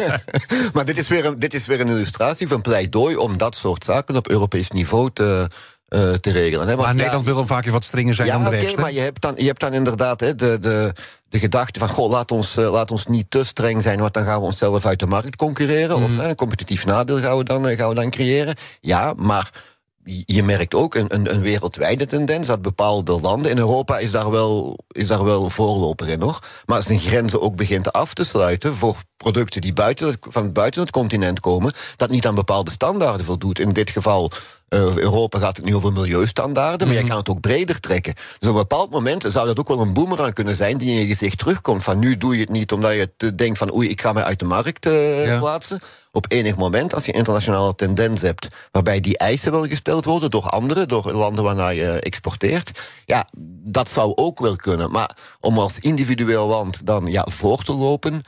maar 0.74 0.84
dit, 0.84 0.98
is 0.98 1.08
weer 1.08 1.26
een, 1.26 1.38
dit 1.38 1.54
is 1.54 1.66
weer 1.66 1.80
een 1.80 1.88
illustratie 1.88 2.48
van 2.48 2.60
pleidooi 2.60 3.16
om 3.16 3.36
dat 3.36 3.56
soort 3.56 3.84
zaken 3.84 4.16
op 4.16 4.28
Europees 4.28 4.70
niveau 4.70 5.10
te, 5.12 5.48
uh, 5.88 6.12
te 6.12 6.32
regelen. 6.32 6.68
Hè? 6.68 6.74
Want, 6.74 6.86
maar 6.86 6.96
Nederland 6.96 7.24
wil 7.24 7.34
dan 7.34 7.46
vaak 7.46 7.66
wat 7.66 7.84
strenger 7.84 8.14
zijn 8.14 8.28
ja, 8.28 8.34
dan 8.34 8.44
de 8.44 8.50
rest. 8.50 8.70
Okay, 8.70 8.82
maar 8.82 8.92
je 8.92 9.00
hebt 9.00 9.20
dan, 9.20 9.34
je 9.36 9.46
hebt 9.46 9.60
dan 9.60 9.72
inderdaad 9.72 10.20
hè, 10.20 10.34
de, 10.34 10.58
de, 10.58 10.92
de 11.30 11.38
gedachte 11.38 11.78
van... 11.78 11.88
goh, 11.88 12.10
laat 12.10 12.30
ons, 12.30 12.56
uh, 12.56 12.72
laat 12.72 12.90
ons 12.90 13.06
niet 13.06 13.30
te 13.30 13.44
streng 13.44 13.82
zijn... 13.82 14.00
want 14.00 14.14
dan 14.14 14.24
gaan 14.24 14.40
we 14.40 14.46
onszelf 14.46 14.86
uit 14.86 14.98
de 14.98 15.06
markt 15.06 15.36
concurreren. 15.36 15.98
Mm. 15.98 16.04
Of 16.04 16.18
een 16.18 16.34
competitief 16.34 16.84
nadeel 16.84 17.18
gaan 17.18 17.36
we, 17.36 17.44
dan, 17.44 17.66
gaan 17.76 17.88
we 17.88 17.94
dan 17.94 18.10
creëren. 18.10 18.56
Ja, 18.80 19.12
maar 19.16 19.50
je 20.26 20.42
merkt 20.42 20.74
ook 20.74 20.94
een, 20.94 21.14
een, 21.14 21.34
een, 21.34 21.40
wereldwijde 21.40 22.06
tendens 22.06 22.46
dat 22.46 22.62
bepaalde 22.62 23.20
landen 23.20 23.50
in 23.50 23.58
Europa 23.58 23.98
is 23.98 24.10
daar 24.10 24.30
wel, 24.30 24.78
is 24.88 25.06
daar 25.06 25.24
wel 25.24 25.50
voorloper 25.50 26.08
in 26.08 26.18
nog. 26.18 26.42
Maar 26.66 26.82
zijn 26.82 27.00
grenzen 27.00 27.40
ook 27.40 27.56
begint 27.56 27.92
af 27.92 28.14
te 28.14 28.24
sluiten 28.24 28.74
voor 28.74 28.96
producten 29.16 29.60
die 29.60 29.72
buiten, 29.72 30.16
van 30.20 30.52
buiten 30.52 30.80
het 30.80 30.90
continent 30.90 31.40
komen, 31.40 31.72
dat 31.96 32.10
niet 32.10 32.26
aan 32.26 32.34
bepaalde 32.34 32.70
standaarden 32.70 33.26
voldoet. 33.26 33.58
In 33.58 33.70
dit 33.70 33.90
geval 33.90 34.30
uh, 34.68 34.96
Europa 34.96 35.38
gaat 35.38 35.56
het 35.56 35.66
nu 35.66 35.74
over 35.74 35.92
milieustandaarden, 35.92 36.86
maar 36.86 36.96
je 36.96 37.04
kan 37.04 37.16
het 37.16 37.28
ook 37.28 37.40
breder 37.40 37.80
trekken. 37.80 38.14
Dus 38.14 38.48
op 38.48 38.54
een 38.54 38.60
bepaald 38.60 38.90
moment 38.90 39.24
zou 39.28 39.46
dat 39.46 39.58
ook 39.58 39.68
wel 39.68 39.80
een 39.80 39.92
boemerang 39.92 40.34
kunnen 40.34 40.56
zijn 40.56 40.78
die 40.78 40.90
in 40.90 41.00
je 41.00 41.06
gezicht 41.06 41.38
terugkomt. 41.38 41.84
Van 41.84 41.98
nu 41.98 42.16
doe 42.16 42.34
je 42.34 42.40
het 42.40 42.50
niet 42.50 42.72
omdat 42.72 42.92
je 42.92 43.34
denkt 43.34 43.58
van 43.58 43.74
oei, 43.74 43.88
ik 43.88 44.00
ga 44.00 44.12
mij 44.12 44.22
uit 44.22 44.38
de 44.38 44.44
markt 44.44 44.86
uh, 44.86 45.26
ja. 45.26 45.38
plaatsen. 45.38 45.80
Op 46.12 46.24
enig 46.28 46.56
moment, 46.56 46.94
als 46.94 47.04
je 47.04 47.12
internationale 47.12 47.74
tendens 47.74 48.22
hebt, 48.22 48.48
waarbij 48.70 49.00
die 49.00 49.18
eisen 49.18 49.52
wel 49.52 49.66
gesteld 49.66 50.04
worden 50.04 50.30
door 50.30 50.48
anderen, 50.48 50.88
door 50.88 51.12
landen 51.12 51.44
waarnaar 51.44 51.74
je 51.74 52.00
exporteert, 52.00 52.92
ja, 53.04 53.26
dat 53.62 53.88
zou 53.88 54.12
ook 54.14 54.38
wel 54.38 54.56
kunnen. 54.56 54.90
Maar 54.90 55.16
om 55.40 55.58
als 55.58 55.78
individueel 55.78 56.46
land 56.46 56.86
dan 56.86 57.06
ja, 57.06 57.26
voor 57.30 57.62
te 57.62 57.72
lopen, 57.72 58.22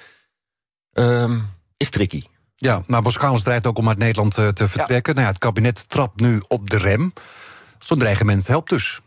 um, 0.92 1.48
is 1.76 1.90
tricky. 1.90 2.22
Ja, 2.56 2.82
maar 2.86 3.02
Boskaal 3.02 3.36
strijdt 3.36 3.66
ook 3.66 3.78
om 3.78 3.88
uit 3.88 3.98
Nederland 3.98 4.34
te, 4.34 4.52
te 4.52 4.68
vertrekken. 4.68 5.12
Ja. 5.14 5.20
Nou 5.20 5.22
ja, 5.22 5.32
het 5.32 5.38
kabinet 5.38 5.88
trapt 5.88 6.20
nu 6.20 6.42
op 6.48 6.70
de 6.70 6.78
rem. 6.78 7.12
Zo'n 7.78 7.98
dreigement 7.98 8.46
helpt 8.46 8.70
dus. 8.70 9.00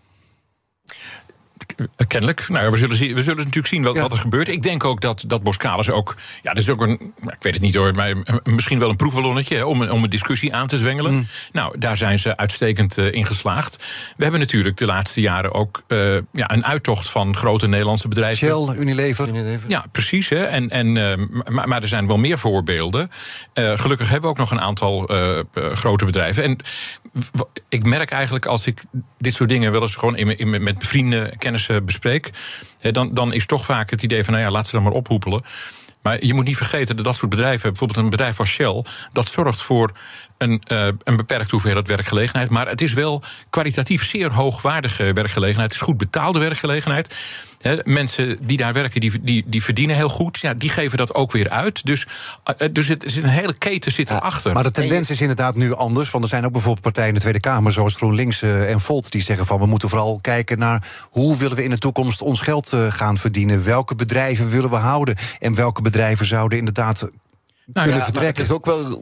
Eh, 1.77 2.07
kennelijk. 2.07 2.50
Nou, 2.50 2.72
we, 2.72 2.77
zullen 2.77 2.95
zien, 2.95 3.15
we 3.15 3.24
zullen 3.24 3.38
natuurlijk 3.38 3.67
zien 3.67 3.84
wat, 3.84 3.95
ja. 3.95 4.01
wat, 4.01 4.12
er 4.12 4.17
gebeurt. 4.17 4.48
Ik 4.48 4.63
denk 4.63 4.84
ook 4.84 5.01
dat, 5.01 5.24
dat 5.27 5.43
Boskalis 5.43 5.89
ook. 5.89 6.15
Ja, 6.41 6.53
dat 6.53 6.63
is 6.63 6.69
ook 6.69 6.81
een. 6.81 7.13
Ik 7.22 7.43
weet 7.43 7.53
het 7.53 7.62
niet 7.62 7.75
hoor, 7.75 7.93
maar 7.93 8.15
misschien 8.43 8.79
wel 8.79 8.89
een 8.89 8.95
proefballonnetje 8.95 9.55
hè, 9.55 9.63
om, 9.63 9.89
om 9.89 10.03
een 10.03 10.10
discussie 10.10 10.55
aan 10.55 10.67
te 10.67 10.77
zwengelen. 10.77 11.13
Mm. 11.13 11.27
Nou, 11.51 11.77
daar 11.79 11.98
zijn 11.98 12.19
ze 12.19 12.38
uitstekend 12.38 12.98
uh, 12.98 13.13
in 13.13 13.25
geslaagd. 13.25 13.84
We 14.17 14.24
hebben 14.24 14.39
natuurlijk 14.39 14.77
de 14.77 14.86
laatste 14.86 15.22
jaren 15.22 15.53
ook 15.53 15.84
uh, 15.88 16.15
ja, 16.31 16.51
een 16.51 16.65
uittocht 16.65 17.10
van 17.10 17.36
grote 17.36 17.67
Nederlandse 17.67 18.07
bedrijven. 18.07 18.48
Shell, 18.48 18.75
Unilever. 18.75 19.27
Unilever. 19.27 19.69
Ja, 19.69 19.86
precies. 19.91 20.29
Hè. 20.29 20.43
En, 20.43 20.69
en, 20.69 20.88
uh, 20.88 21.13
maar, 21.50 21.67
maar, 21.67 21.81
er 21.81 21.88
zijn 21.88 22.07
wel 22.07 22.17
meer 22.17 22.38
voorbeelden. 22.38 23.12
gelukkig 23.53 24.10
hebben 24.10 24.22
we 24.22 24.36
ook 24.36 24.50
nog 24.50 24.51
een 24.51 24.62
aantal 24.62 25.10
grote 25.74 26.05
bedrijven. 26.05 26.43
En 26.43 26.57
ik 27.69 27.84
merk 27.84 28.12
eigenlijk 28.12 28.45
als 28.45 28.67
ik 28.67 28.81
dit 29.17 29.34
soort 29.34 29.50
dingen 29.50 29.72
wel 29.72 29.81
eens 29.81 29.95
gewoon 29.95 30.17
in, 30.17 30.38
in, 30.38 30.63
met 30.63 30.75
vrienden, 30.77 31.38
kennissen 31.56 31.86
bespreek, 31.86 32.30
dan, 32.92 33.14
dan 33.14 33.34
is 33.34 33.46
toch 33.46 33.66
vaak 33.66 33.90
het 33.90 34.04
idee 34.04 34.24
van, 34.24 34.34
nou 34.34 34.46
ja, 34.46 34.52
laat 34.52 34.66
ze 34.66 34.72
dan 34.72 34.84
maar 34.84 34.92
ophoepelen. 34.92 35.44
Maar 36.02 36.26
je 36.26 36.34
moet 36.34 36.46
niet 36.46 36.58
vergeten 36.58 36.96
dat 36.96 37.06
dat 37.06 37.16
soort 37.16 37.30
bedrijven, 37.30 37.70
bijvoorbeeld 37.70 38.00
een 38.00 38.10
bedrijf 38.10 38.40
als 38.40 38.50
Shell, 38.50 38.84
dat 39.12 39.28
zorgt 39.28 39.62
voor 39.62 39.92
een, 40.38 40.62
uh, 40.68 40.88
een 41.04 41.16
beperkte 41.16 41.52
hoeveelheid 41.52 41.88
werkgelegenheid. 41.88 42.50
Maar 42.50 42.68
het 42.68 42.82
is 42.82 42.94
wel 42.94 43.24
kwalitatief 43.50 44.06
zeer 44.06 44.32
hoogwaardige 44.32 45.14
werkgelegenheid. 45.14 45.72
Het 45.72 45.82
is 45.82 45.88
goed 45.88 45.98
betaalde 45.98 46.40
werkgelegenheid. 46.40 47.16
He, 47.65 47.79
mensen 47.84 48.38
die 48.41 48.57
daar 48.57 48.74
werken, 48.74 49.01
die, 49.01 49.22
die, 49.22 49.43
die 49.48 49.63
verdienen 49.63 49.95
heel 49.95 50.10
goed. 50.10 50.39
Ja, 50.39 50.53
die 50.53 50.69
geven 50.69 50.98
dat 50.98 51.13
ook 51.13 51.31
weer 51.31 51.50
uit. 51.50 51.86
Dus, 51.86 52.07
uh, 52.62 52.67
dus 52.72 52.88
het 52.88 53.03
is 53.03 53.15
een 53.15 53.29
hele 53.29 53.53
keten 53.53 53.91
zit 53.91 54.10
erachter. 54.10 54.48
Ja, 54.48 54.53
maar 54.53 54.63
de 54.63 54.72
tendens 54.72 55.10
is 55.10 55.22
inderdaad 55.22 55.55
nu 55.55 55.74
anders. 55.74 56.12
Want 56.12 56.24
er 56.24 56.29
zijn 56.29 56.45
ook 56.45 56.51
bijvoorbeeld 56.51 56.84
partijen 56.84 57.10
in 57.10 57.15
de 57.15 57.22
Tweede 57.22 57.39
Kamer, 57.39 57.72
zoals 57.72 57.95
GroenLinks 57.95 58.41
uh, 58.41 58.72
en 58.72 58.79
Volt, 58.81 59.12
die 59.12 59.22
zeggen 59.22 59.45
van 59.45 59.60
we 59.60 59.65
moeten 59.65 59.89
vooral 59.89 60.19
kijken 60.22 60.60
naar 60.60 60.88
hoe 61.10 61.38
willen 61.38 61.55
we 61.55 61.63
in 61.63 61.69
de 61.69 61.77
toekomst 61.77 62.22
ons 62.22 62.41
geld 62.41 62.75
gaan 62.89 63.17
verdienen. 63.17 63.63
Welke 63.63 63.95
bedrijven 63.95 64.50
willen 64.50 64.69
we 64.69 64.75
houden? 64.75 65.15
En 65.39 65.55
welke 65.55 65.81
bedrijven 65.81 66.25
zouden 66.25 66.57
inderdaad 66.57 67.00
nou, 67.00 67.12
kunnen 67.74 67.95
ja, 67.95 68.03
vertrekken. 68.03 68.41
Het 68.41 68.51
is 68.51 68.57
ook 68.57 68.65
wel 68.65 69.01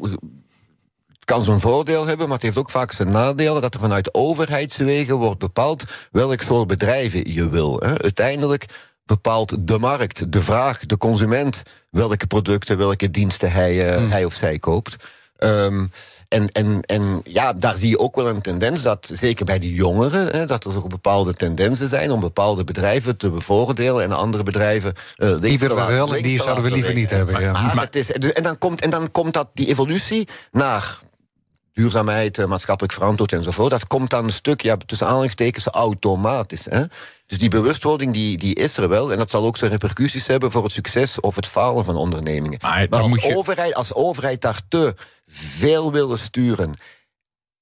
het 1.24 1.32
kan 1.32 1.44
zijn 1.44 1.60
voordeel 1.60 2.06
hebben, 2.06 2.26
maar 2.28 2.36
het 2.36 2.46
heeft 2.46 2.58
ook 2.58 2.70
vaak 2.70 2.92
zijn 2.92 3.12
nadelen 3.12 3.62
dat 3.62 3.74
er 3.74 3.80
vanuit 3.80 4.14
overheidswegen 4.14 5.16
wordt 5.16 5.40
bepaald 5.40 5.84
welk 6.12 6.42
soort 6.42 6.68
bedrijven 6.68 7.34
je 7.34 7.50
wil. 7.50 7.80
Hè. 7.80 8.02
Uiteindelijk 8.02 8.66
bepaalt 9.06 9.68
de 9.68 9.80
markt, 9.80 10.32
de 10.32 10.42
vraag, 10.42 10.80
de 10.86 10.98
consument 10.98 11.64
welke 11.90 12.28
producten, 12.28 12.78
welke 12.78 13.12
diensten 13.12 13.52
hij, 13.52 13.90
uh, 13.90 13.96
hmm. 13.96 14.12
hij 14.12 14.26
of 14.26 14.34
zij 14.34 14.60
koopt. 14.60 14.96
Um, 15.40 15.92
en, 16.28 16.52
en, 16.52 16.82
en 16.82 17.22
ja, 17.24 17.54
daar 17.54 17.78
zie 17.78 17.90
je 17.90 18.00
ook 18.00 18.16
wel 18.16 18.28
een 18.28 18.42
tendens 18.42 18.82
dat, 18.82 19.10
zeker 19.14 19.46
bij 19.46 19.60
de 19.60 19.74
jongeren, 19.74 20.28
hè, 20.28 20.46
dat 20.46 20.66
er 20.66 20.78
ook 20.78 20.90
bepaalde 20.90 21.34
tendensen 21.34 21.90
zijn 21.90 22.12
om 22.12 22.20
bepaalde 22.20 22.64
bedrijven 22.64 23.18
te 23.18 23.30
bevoordelen 23.30 24.04
en 24.04 24.12
andere 24.12 24.44
bedrijven. 24.44 24.94
Uh, 25.18 25.42
die 25.42 25.60
willen 25.60 25.86
we 25.86 25.94
wel, 25.94 26.08
die 26.08 26.42
zouden 26.42 26.64
we 26.64 26.72
liever 26.72 26.94
niet 26.94 27.10
hebben. 27.10 27.42
Ja. 27.42 27.52
Maar, 27.52 27.76
maar, 27.76 27.86
het 27.86 27.96
is, 27.96 28.12
en, 28.12 28.44
dan 28.44 28.58
komt, 28.58 28.82
en 28.82 28.90
dan 28.90 29.12
komt 29.12 29.34
dat, 29.34 29.48
die 29.54 29.68
evolutie 29.68 30.28
naar 30.52 31.00
duurzaamheid, 31.74 32.38
eh, 32.38 32.46
maatschappelijk 32.46 32.94
verantwoord 32.94 33.32
enzovoort. 33.32 33.70
Dat 33.70 33.88
komt 33.88 34.10
dan 34.10 34.24
een 34.24 34.32
stuk, 34.32 34.62
ja, 34.62 34.78
tussen 34.86 35.08
aanhalingstekens, 35.08 35.66
automatisch. 35.66 36.66
Hè? 36.66 36.84
Dus 37.26 37.38
die 37.38 37.50
bewustwording 37.50 38.14
die, 38.14 38.38
die 38.38 38.56
is 38.56 38.78
er 38.78 38.90
wel. 38.90 39.12
En 39.12 39.18
dat 39.18 39.30
zal 39.30 39.46
ook 39.46 39.58
zijn 39.58 39.72
repercussies 39.72 40.28
hebben 40.28 40.52
voor 40.52 40.64
het 40.64 40.72
succes 40.72 41.20
of 41.20 41.36
het 41.36 41.48
falen 41.48 41.86
van 41.86 41.96
ondernemingen. 41.96 42.60
Maar, 42.62 42.88
maar 42.90 43.00
als, 43.00 43.24
je... 43.24 43.36
overheid, 43.36 43.74
als 43.74 43.94
overheid 43.94 44.42
daar 44.42 44.62
te 44.68 44.96
veel 45.28 45.92
willen 45.92 46.20
sturen 46.20 46.74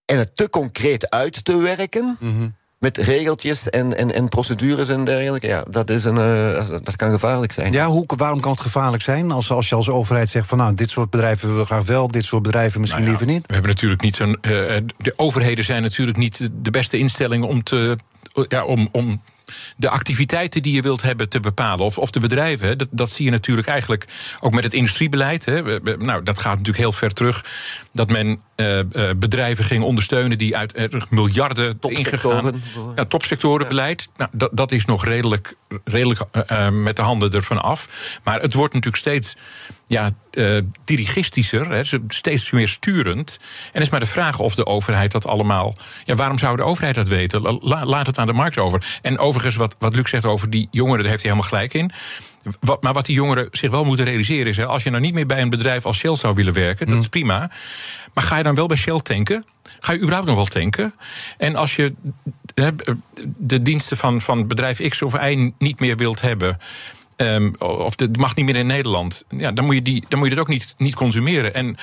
en 0.06 0.18
het 0.18 0.36
te 0.36 0.50
concreet 0.50 1.10
uit 1.10 1.46
te 1.46 1.58
werken. 1.58 2.18
Mm 2.20 2.60
met 2.82 2.98
regeltjes 2.98 3.70
en, 3.70 3.98
en, 3.98 4.14
en 4.14 4.30
procedures 4.30 4.90
en 4.90 5.06
dergelijke. 5.06 5.48
Ja, 5.48 5.64
dat, 5.70 5.90
is 5.90 6.04
een, 6.04 6.16
uh, 6.16 6.70
dat 6.84 6.96
kan 6.96 7.12
gevaarlijk 7.12 7.52
zijn. 7.52 7.72
Ja, 7.72 7.88
hoe, 7.88 8.04
waarom 8.18 8.40
kan 8.40 8.52
het 8.52 8.62
gevaarlijk 8.62 9.04
zijn 9.04 9.32
als, 9.32 9.52
als 9.52 9.70
je 9.70 9.76
als 9.76 9.90
overheid 9.90 10.30
zegt 10.30 10.48
van 10.48 10.58
nou, 10.58 10.74
dit 10.76 10.90
soort 10.90 11.10
bedrijven 11.10 11.48
willen 11.48 11.62
we 11.62 11.68
graag 11.68 11.86
wel, 11.86 12.08
dit 12.08 12.26
soort 12.26 12.44
bedrijven 12.44 12.80
misschien 12.80 13.04
nou 13.04 13.12
ja, 13.12 13.18
liever 13.18 13.36
niet? 13.36 13.48
We 13.48 13.54
hebben 13.54 13.72
natuurlijk 13.72 14.02
niet 14.02 14.16
zo'n. 14.16 14.38
Uh, 14.42 14.52
de 14.98 15.14
overheden 15.16 15.66
zijn 15.66 15.82
natuurlijk 15.82 16.18
niet 16.18 16.50
de 16.54 16.72
beste 16.72 16.98
instellingen 16.98 17.48
om 17.48 17.64
te. 17.64 17.98
Ja, 18.48 18.64
om, 18.64 18.90
om 18.92 19.22
de 19.78 19.90
activiteiten 19.90 20.62
die 20.62 20.74
je 20.74 20.82
wilt 20.82 21.02
hebben 21.02 21.30
te 21.30 21.40
bepalen. 21.40 21.86
Of, 21.86 21.98
of 21.98 22.12
de 22.12 22.20
bedrijven. 22.20 22.78
Dat, 22.78 22.88
dat 22.92 23.10
zie 23.10 23.26
je 23.26 23.32
natuurlijk 23.32 23.68
eigenlijk 23.68 24.06
ook 24.40 24.54
met 24.54 24.64
het 24.64 24.74
industriebeleid. 24.74 25.46
Hè. 25.46 25.80
Nou, 25.98 26.24
dat 26.24 26.40
gaat 26.40 26.52
natuurlijk 26.52 26.78
heel 26.78 26.92
ver 26.92 27.14
terug. 27.14 27.46
Dat 27.94 28.10
men 28.10 28.42
eh, 28.56 28.80
eh, 28.80 28.86
bedrijven 29.18 29.66
ging 29.66 29.84
ondersteunen 29.84 30.38
die 30.38 30.58
uit 30.58 30.78
er 30.78 31.06
miljarden 31.10 31.78
ingegaan. 31.82 32.62
Ja, 32.96 33.06
topsectorenbeleid, 33.06 34.10
nou, 34.18 34.30
dat, 34.34 34.50
dat 34.54 34.72
is 34.72 34.86
nog 34.86 35.06
redelijk, 35.06 35.56
redelijk 35.84 36.22
eh, 36.32 36.66
eh, 36.66 36.74
met 36.74 36.96
de 36.96 37.02
handen 37.02 37.32
ervan 37.32 37.62
af. 37.62 37.88
Maar 38.24 38.42
het 38.42 38.54
wordt 38.54 38.74
natuurlijk 38.74 39.04
steeds 39.04 39.36
ja, 39.88 40.12
eh, 40.32 40.58
dirigistischer, 40.84 41.72
hè, 41.72 41.82
steeds 42.08 42.52
meer 42.52 42.68
sturend. 42.68 43.40
En 43.42 43.70
het 43.72 43.82
is 43.82 43.90
maar 43.90 44.00
de 44.00 44.06
vraag 44.06 44.40
of 44.40 44.56
de 44.56 44.66
overheid 44.66 45.12
dat 45.12 45.28
allemaal. 45.28 45.76
Ja, 46.06 46.16
waarom 46.16 46.38
zou 46.38 46.56
de 46.56 46.64
overheid 46.64 46.96
dat 46.96 47.08
weten? 47.08 47.42
La- 47.62 47.86
laat 47.86 48.08
het 48.08 48.18
aan 48.18 48.28
de 48.28 48.34
markt 48.34 48.58
over. 48.58 49.00
En 49.02 49.20
overigens, 49.20 49.56
wat, 49.56 49.76
wat 49.80 49.96
Luc 49.96 50.10
zegt 50.10 50.26
over 50.26 50.50
die 50.50 50.68
jongeren, 50.72 51.02
daar 51.02 51.12
heeft 51.12 51.24
hij 51.24 51.32
helemaal 51.32 51.52
gelijk 51.52 51.74
in. 51.74 51.92
Wat, 52.60 52.82
maar 52.82 52.94
wat 52.94 53.06
die 53.06 53.16
jongeren 53.16 53.48
zich 53.52 53.72
wel 53.72 53.84
moeten 53.84 54.06
realiseren 54.06 54.48
is: 54.48 54.58
hè, 54.58 54.66
als 54.66 54.84
je 54.84 54.90
nou 54.90 55.02
niet 55.02 55.14
meer 55.14 55.26
bij 55.26 55.42
een 55.42 55.50
bedrijf 55.50 55.86
als 55.86 55.98
Shell 55.98 56.16
zou 56.16 56.34
willen 56.34 56.54
werken, 56.54 56.88
dat 56.88 57.00
is 57.00 57.08
prima. 57.08 57.52
Maar 58.14 58.24
ga 58.24 58.38
je 58.38 58.44
dan 58.44 58.56
wel 58.56 58.66
bij 58.68 58.78
Shell 58.78 59.00
tanken? 59.00 59.46
Ga 59.80 59.94
je 59.94 60.00
überhaupt 60.00 60.28
nog 60.28 60.36
wel 60.36 60.46
tanken? 60.46 60.94
En 61.38 61.56
als 61.56 61.76
je 61.76 61.94
hè, 62.56 62.70
de 63.38 63.62
diensten 63.62 63.98
van, 63.98 64.22
van 64.22 64.48
bedrijf 64.48 64.90
X 64.90 65.02
of 65.02 65.30
Y 65.30 65.54
niet 65.58 65.80
meer 65.80 65.98
wilt 65.98 66.22
hebben. 66.22 66.58
Ehm, 67.22 67.51
of 67.60 68.00
het 68.00 68.18
mag 68.18 68.36
niet 68.36 68.46
meer 68.46 68.56
in 68.56 68.68
Nederland. 68.68 69.25
Ja, 69.30 69.51
dan 69.51 69.66
moet 69.66 69.75
je, 69.75 69.82
die, 69.82 70.06
dan 70.08 70.20
moet 70.20 70.28
je 70.28 70.36
dat 70.36 70.44
ook 70.44 70.50
niet, 70.50 70.74
niet 70.78 70.96
consumeren. 70.96 71.54
En 71.54 71.78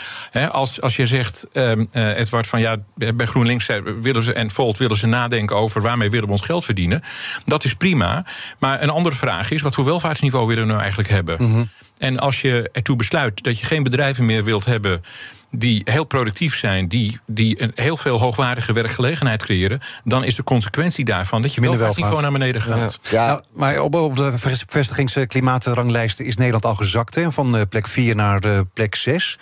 als, 0.50 0.80
als 0.80 0.96
je 0.96 1.06
zegt, 1.06 1.46
ehm 1.52 1.84
eh, 1.92 2.18
Edward, 2.18 2.46
van 2.46 2.60
ja, 2.60 2.76
bij 2.94 3.26
GroenLinks 3.26 3.68
eh, 3.68 3.76
willen 4.00 4.22
ze, 4.22 4.32
en 4.32 4.50
Volt 4.50 4.78
willen 4.78 4.96
ze 4.96 5.06
nadenken 5.06 5.56
over 5.56 5.82
waarmee 5.82 6.10
willen 6.10 6.26
we 6.26 6.32
ons 6.32 6.44
geld 6.44 6.64
verdienen. 6.64 7.02
Dat 7.44 7.64
is 7.64 7.74
prima. 7.74 8.24
Maar 8.58 8.82
een 8.82 8.90
andere 8.90 9.16
vraag 9.16 9.50
is, 9.50 9.62
wat 9.62 9.74
voor 9.74 9.84
welvaartsniveau 9.84 10.46
willen 10.46 10.62
we 10.62 10.68
nou 10.68 10.80
eigenlijk 10.80 11.10
hebben? 11.10 11.70
En 11.98 12.18
als 12.18 12.40
je 12.40 12.70
ertoe 12.72 12.96
besluit 12.96 13.42
dat 13.42 13.58
je 13.58 13.66
geen 13.66 13.82
bedrijven 13.82 14.24
meer 14.24 14.44
wilt 14.44 14.64
hebben 14.64 15.02
die 15.50 15.80
heel 15.84 16.04
productief 16.04 16.56
zijn, 16.56 16.88
die, 16.88 17.20
die 17.26 17.62
een 17.62 17.72
heel 17.74 17.96
veel 17.96 18.18
hoogwaardige 18.18 18.72
werkgelegenheid 18.72 19.44
creëren, 19.44 19.80
dan 20.04 20.24
is 20.24 20.34
de 20.34 20.44
consequentie 20.44 21.04
daarvan 21.04 21.42
dat 21.42 21.54
je 21.54 21.60
Minder 21.60 21.78
welvaartsniveau 21.78 22.22
naar 22.22 22.38
beneden 22.38 22.62
gaat. 22.62 22.98
Ja, 23.10 23.26
Nou, 23.26 23.42
maar 23.52 23.80
op, 23.80 23.94
op 23.94 24.16
de 24.16 24.32
vestigingsklimaatranglijsten 24.66 26.24
is 26.24 26.36
Nederland 26.36 26.64
al 26.64 26.74
gezakt. 26.74 27.14
Hè, 27.14 27.32
van 27.32 27.56
eh, 27.56 27.62
plek 27.68 27.86
4 27.86 28.14
naar 28.14 28.44
eh, 28.44 28.60
plek 28.74 28.94
6. 28.94 29.38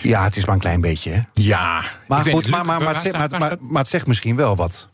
Ja, 0.00 0.24
het 0.24 0.36
is 0.36 0.44
maar 0.44 0.54
een 0.54 0.60
klein 0.60 0.80
beetje. 0.80 1.10
Hè? 1.10 1.20
Ja, 1.34 1.82
Maar 2.06 2.24
goed, 2.24 2.48
maar, 2.48 2.64
maar, 2.64 2.80
maar, 2.82 3.56
maar 3.60 3.82
het 3.82 3.88
zegt 3.88 4.06
misschien 4.06 4.36
wel 4.36 4.56
wat. 4.56 4.88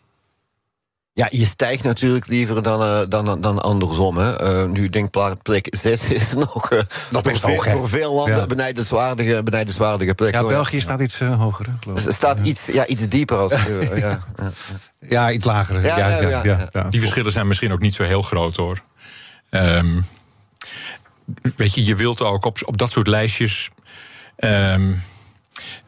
Ja, 1.19 1.27
je 1.31 1.45
stijgt 1.45 1.83
natuurlijk 1.83 2.27
liever 2.27 2.63
dan, 2.63 2.83
eh, 2.83 3.01
dan, 3.09 3.41
dan 3.41 3.63
andersom. 3.63 4.17
Hè. 4.17 4.37
Eh, 4.37 4.69
nu 4.69 4.89
denk 4.89 5.17
ik 5.17 5.43
plek 5.43 5.67
6 5.71 6.05
is 6.21 6.35
nog, 6.35 6.71
eh, 6.71 6.79
Nog 7.11 7.23
best 7.23 7.41
voor, 7.41 7.51
hoog, 7.51 7.65
veel, 7.65 7.77
voor 7.79 7.89
veel 7.89 8.15
landen 8.15 8.37
Ja. 8.37 8.47
benijdenswaardige, 8.47 9.43
benijdenswaardige 9.43 10.15
plek. 10.15 10.33
Ja, 10.35 10.41
hoor. 10.41 10.49
België 10.49 10.81
staat 10.81 11.01
iets 11.01 11.21
eh, 11.21 11.39
hoger. 11.41 11.67
Geloof 11.81 11.99
ik. 11.99 12.05
Het 12.05 12.15
staat 12.15 12.41
iets, 12.41 12.67
ja, 12.67 12.87
iets 12.87 13.09
dieper 13.09 13.37
als. 13.39 13.53
ja, 13.91 13.97
ja. 13.97 14.21
Ja, 15.09 15.31
iets 15.31 15.45
lager. 15.45 15.85
Ja, 15.85 15.97
Ja, 15.99 16.09
ja, 16.09 16.21
ja, 16.21 16.29
ja, 16.29 16.43
ja. 16.45 16.69
ja. 16.73 16.83
Die 16.83 17.01
verschillen 17.01 17.33
zijn 17.33 17.47
misschien 17.47 17.73
ook 17.73 17.81
niet 17.81 17.95
zo 17.95 18.03
heel 18.03 18.23
groot 18.23 18.57
hoor. 18.57 18.81
Ehm, 19.51 20.01
weet 21.57 21.75
je, 21.75 21.85
je 21.85 21.95
wilt 21.95 22.23
ook 22.23 22.45
op, 22.45 22.59
op 22.65 22.77
dat 22.79 22.93
soort 22.93 23.07
lijstjes. 23.07 23.71
ehm, 24.37 24.93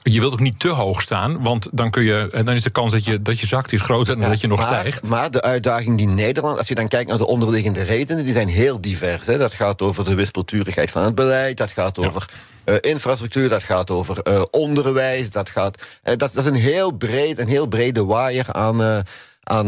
je 0.03 0.21
wilt 0.21 0.33
ook 0.33 0.41
niet 0.41 0.61
te 0.61 0.69
hoog 0.69 1.03
staan, 1.03 1.43
want 1.43 1.69
dan, 1.73 1.91
kun 1.91 2.03
je, 2.03 2.29
en 2.33 2.45
dan 2.45 2.55
is 2.55 2.63
de 2.63 2.71
kans 2.71 2.93
dat 2.93 3.05
je, 3.05 3.23
dat 3.23 3.39
je 3.39 3.47
zakt 3.47 3.73
is 3.73 3.81
groter 3.81 4.15
dan 4.15 4.25
Ja, 4.25 4.31
dat 4.31 4.41
je 4.41 4.47
nog 4.47 4.59
maar, 4.59 4.69
stijgt. 4.69 5.09
Maar 5.09 5.31
de 5.31 5.43
uitdaging 5.43 5.97
die 5.97 6.09
Nederland, 6.09 6.59
als 6.59 6.69
je 6.69 6.75
dan 6.75 6.89
kijkt 6.89 7.09
naar 7.09 7.19
de 7.19 7.27
onderliggende 7.27 7.83
redenen, 7.83 8.25
die 8.25 8.33
zijn 8.33 8.49
heel 8.49 8.81
divers. 8.81 9.27
Hè. 9.27 9.39
Dat 9.39 9.55
gaat 9.55 9.83
over 9.83 10.05
de 10.05 10.15
wispelturigheid 10.15 10.91
van 10.91 11.05
het 11.05 11.15
beleid, 11.15 11.57
dat 11.57 11.71
gaat 11.71 11.99
over 11.99 12.29
eh, 12.65 12.75
infrastructuur, 12.81 13.49
dat 13.49 13.63
gaat 13.63 13.91
over 13.91 14.19
eh, 14.19 14.43
onderwijs, 14.51 15.31
dat, 15.31 15.51
gaat, 15.51 15.83
eh, 16.03 16.17
dat, 16.17 16.33
dat 16.33 16.45
is 16.45 16.51
een 16.51 16.55
heel, 16.55 16.93
breed, 16.93 17.39
een 17.39 17.49
heel 17.49 17.67
brede 17.67 18.05
waaier 18.05 18.53
aan. 18.53 19.05
aan 19.43 19.67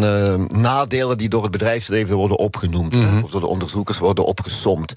nadelen 0.60 1.18
die 1.18 1.28
door 1.28 1.42
het 1.42 1.50
bedrijfsleven 1.50 2.16
worden 2.16 2.38
opgenoemd. 2.38 2.92
hè, 2.92 3.20
Of 3.22 3.30
door 3.30 3.40
de 3.40 3.46
onderzoekers 3.46 3.98
worden 3.98 4.24
opgesomd. 4.24 4.92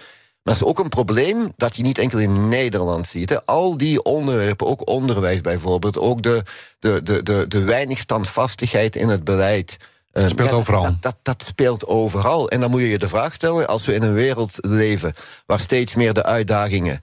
Maar 0.45 0.53
dat 0.53 0.63
is 0.63 0.69
ook 0.69 0.79
een 0.79 0.89
probleem 0.89 1.53
dat 1.57 1.75
je 1.75 1.83
niet 1.83 1.97
enkel 1.97 2.19
in 2.19 2.49
Nederland 2.49 3.07
ziet. 3.07 3.29
Hè. 3.29 3.45
Al 3.45 3.77
die 3.77 4.03
onderwerpen, 4.03 4.67
ook 4.67 4.89
onderwijs 4.89 5.41
bijvoorbeeld, 5.41 5.99
ook 5.99 6.21
de, 6.21 6.43
de, 6.79 7.03
de, 7.03 7.23
de, 7.23 7.45
de 7.47 7.63
weinig 7.63 7.97
standvastigheid 7.97 8.95
in 8.95 9.09
het 9.09 9.23
beleid. 9.23 9.77
eh, 10.11 10.27
speelt 10.27 10.51
overal. 10.51 10.83
Dat, 10.83 11.01
dat, 11.01 11.15
dat 11.21 11.43
speelt 11.43 11.85
overal. 11.87 12.49
En 12.49 12.59
dan 12.59 12.69
moet 12.69 12.81
je 12.81 12.89
je 12.89 12.97
de 12.97 13.07
vraag 13.07 13.33
stellen, 13.33 13.67
als 13.67 13.85
we 13.85 13.93
in 13.93 14.03
een 14.03 14.13
wereld 14.13 14.57
leven 14.61 15.13
waar 15.45 15.59
steeds 15.59 15.93
meer 15.93 16.13
de 16.13 16.23
uitdagingen 16.23 17.01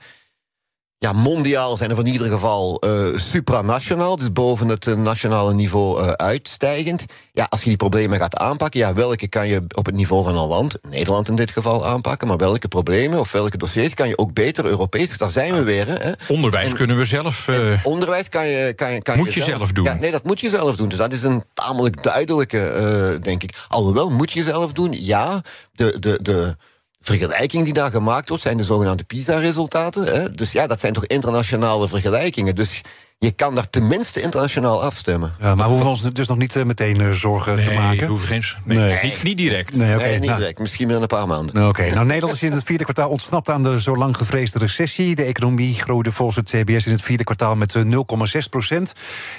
ja, 1.03 1.13
mondiaal 1.13 1.77
zijn, 1.77 1.93
of 1.93 1.99
in 1.99 2.07
ieder 2.07 2.29
geval 2.29 2.81
eh, 2.81 2.91
supranationaal, 3.15 4.17
dus 4.17 4.33
boven 4.33 4.69
het 4.69 4.87
eh, 4.87 4.95
nationale 4.95 5.55
niveau 5.55 6.03
eh, 6.03 6.09
uitstijgend. 6.11 7.05
Ja, 7.33 7.47
als 7.51 7.63
je 7.63 7.69
die 7.69 7.77
problemen 7.77 8.19
gaat 8.19 8.37
aanpakken, 8.37 8.81
ja, 8.81 8.95
welke 8.95 9.29
kan 9.29 9.49
je 9.49 9.63
op 9.75 9.87
het 9.87 9.95
niveau 9.95 10.25
van 10.25 10.37
een 10.37 10.47
land, 10.47 10.77
Nederland 10.91 11.29
in 11.29 11.37
dit 11.37 11.51
geval, 11.51 11.87
aanpakken, 11.87 12.29
maar 12.29 12.37
welke 12.37 12.69
problemen 12.69 13.19
of 13.19 13.33
welke 13.33 13.57
dossiers 13.57 13.95
kan 13.95 14.09
je 14.09 14.19
ook 14.19 14.33
beter 14.33 14.65
Europees, 14.65 15.09
dus 15.09 15.19
daar 15.19 15.31
zijn 15.31 15.55
we 15.55 15.63
weer. 15.63 15.87
Hè. 15.87 16.13
Onderwijs 16.29 16.71
En- 16.71 16.77
kunnen 16.77 16.97
we 16.97 17.05
zelf. 17.05 17.49
Onderwijs 17.83 18.29
kan 18.29 18.47
je, 18.47 18.73
kan 18.75 18.93
je, 18.93 19.03
kan 19.03 19.17
Moet 19.17 19.35
je 19.35 19.43
zelf 19.43 19.73
doen. 19.73 19.85
Ja, 19.85 19.95
nee, 19.95 20.11
dat 20.11 20.25
moet 20.25 20.41
je 20.41 20.49
zelf 20.49 20.77
doen. 20.77 20.89
Dus 20.89 20.99
dat 20.99 21.13
is 21.13 21.23
een 21.23 21.45
tamelijk 21.55 22.03
duidelijke, 22.03 23.19
denk 23.23 23.43
ik. 23.43 23.55
Alhoewel, 23.69 24.11
moet 24.11 24.33
je 24.33 24.43
zelf 24.43 24.73
doen, 24.73 25.05
ja. 25.05 25.43
De, 25.73 25.97
de, 25.99 26.19
de 26.23 26.57
vergelijking 27.03 27.65
die 27.65 27.73
daar 27.73 27.91
gemaakt 27.91 28.29
wordt, 28.29 28.43
zijn 28.43 28.57
de 28.57 28.65
zogenaamde 28.65 29.05
PISA-resultaten. 29.05 30.05
hè. 30.05 30.31
Dus 30.31 30.53
ja, 30.53 30.67
dat 30.67 30.81
zijn 30.81 30.93
toch 30.93 31.07
internationale 31.07 31.89
vergelijkingen. 31.89 32.55
Dus 32.55 32.81
je 33.19 33.31
kan 33.31 33.55
daar 33.55 33.71
tenminste 33.71 34.21
internationaal 34.21 34.83
afstemmen. 34.83 35.35
Ja, 35.39 35.55
maar 35.55 35.67
we 35.67 35.73
hoeven 35.73 35.89
ons 35.91 36.13
dus 36.13 36.27
nog 36.27 36.37
niet 36.37 36.57
eh, 36.57 36.65
meteen 36.65 37.01
eh, 37.01 37.11
zorgen 37.11 37.57
te 37.57 37.69
nee, 37.69 37.79
maken. 37.79 38.07
hoeven 38.07 38.29
geen, 38.29 38.45
nee, 38.65 38.79
Nee. 38.79 38.99
Niet, 39.03 39.23
niet 39.23 39.37
direct. 39.37 39.77
Nee, 39.77 39.95
oké. 39.95 40.05
nee, 40.05 40.19
niet 40.19 40.29
nou, 40.29 40.39
direct. 40.39 40.59
Misschien 40.59 40.87
binnen 40.87 41.03
een 41.03 41.17
paar 41.19 41.27
maanden. 41.27 41.55
nou, 41.55 41.69
Oké, 41.69 41.91
nou 41.91 42.07
Nederland 42.13 42.35
is 42.35 42.43
in 42.43 42.53
het 42.53 42.65
vierde 42.65 42.85
kwartaal 42.85 43.11
ontsnapt 43.11 43.49
aan 43.51 43.63
de 43.63 43.81
zo 43.81 43.97
lang 43.97 44.17
gevreesde 44.17 44.59
recessie. 44.59 45.15
De 45.15 45.25
economie 45.25 45.75
groeide 45.75 46.13
volgens 46.13 46.37
het 46.37 46.49
CBS 46.49 46.87
in 46.87 46.93
het 46.93 47.03
vierde 47.03 47.25
kwartaal 47.25 47.57
met 47.57 47.75
eh, 47.75 47.83
0,6 47.83 48.49
procent. 48.51 48.93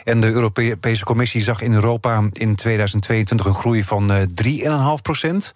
En 0.03 0.21
de 0.21 0.27
Europese 0.27 1.03
Commissie 1.03 1.41
zag 1.41 1.61
in 1.61 1.73
Europa 1.73 2.23
in 2.31 2.55
2022 2.55 3.45
een 3.45 3.53
groei 3.53 3.83
van 3.83 4.11
eh, 4.11 4.21
3,5 4.97 5.01
procent. 5.01 5.53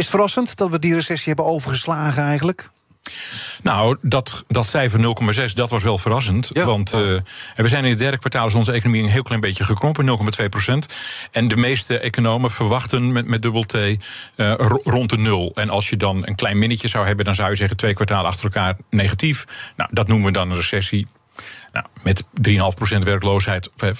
Is 0.00 0.06
het 0.06 0.14
verrassend 0.14 0.56
dat 0.56 0.70
we 0.70 0.78
die 0.78 0.94
recessie 0.94 1.26
hebben 1.26 1.52
overgeslagen 1.52 2.22
eigenlijk? 2.22 2.70
Nou, 3.62 3.96
dat, 4.02 4.44
dat 4.48 4.66
cijfer 4.66 5.00
0,6, 5.48 5.52
dat 5.54 5.70
was 5.70 5.82
wel 5.82 5.98
verrassend. 5.98 6.50
Ja. 6.52 6.64
Want 6.64 6.92
eh, 6.92 7.00
we 7.56 7.68
zijn 7.68 7.84
in 7.84 7.90
het 7.90 7.98
derde 7.98 8.18
kwartaal 8.18 8.46
is 8.46 8.54
onze 8.54 8.72
economie 8.72 9.02
een 9.02 9.08
heel 9.08 9.22
klein 9.22 9.40
beetje 9.40 9.64
gekrompen, 9.64 10.06
0,2 10.42 10.48
procent. 10.48 10.86
En 11.32 11.48
de 11.48 11.56
meeste 11.56 11.98
economen 11.98 12.50
verwachten 12.50 13.12
met, 13.12 13.26
met 13.26 13.42
dubbel 13.42 13.62
T 13.64 13.74
eh, 13.74 13.96
ro- 14.36 14.80
rond 14.84 15.10
de 15.10 15.18
nul. 15.18 15.52
En 15.54 15.70
als 15.70 15.88
je 15.88 15.96
dan 15.96 16.26
een 16.26 16.34
klein 16.34 16.58
minnetje 16.58 16.88
zou 16.88 17.06
hebben, 17.06 17.24
dan 17.24 17.34
zou 17.34 17.50
je 17.50 17.56
zeggen 17.56 17.76
twee 17.76 17.94
kwartalen 17.94 18.30
achter 18.30 18.44
elkaar 18.44 18.76
negatief. 18.90 19.44
Nou, 19.76 19.90
dat 19.92 20.08
noemen 20.08 20.26
we 20.26 20.32
dan 20.32 20.50
een 20.50 20.56
recessie. 20.56 21.06
Nou, 21.72 21.86
met 22.02 22.24
3,5% 22.94 22.98
werkloosheid 22.98 23.70
eh, 23.76 23.88
eh, 23.88 23.94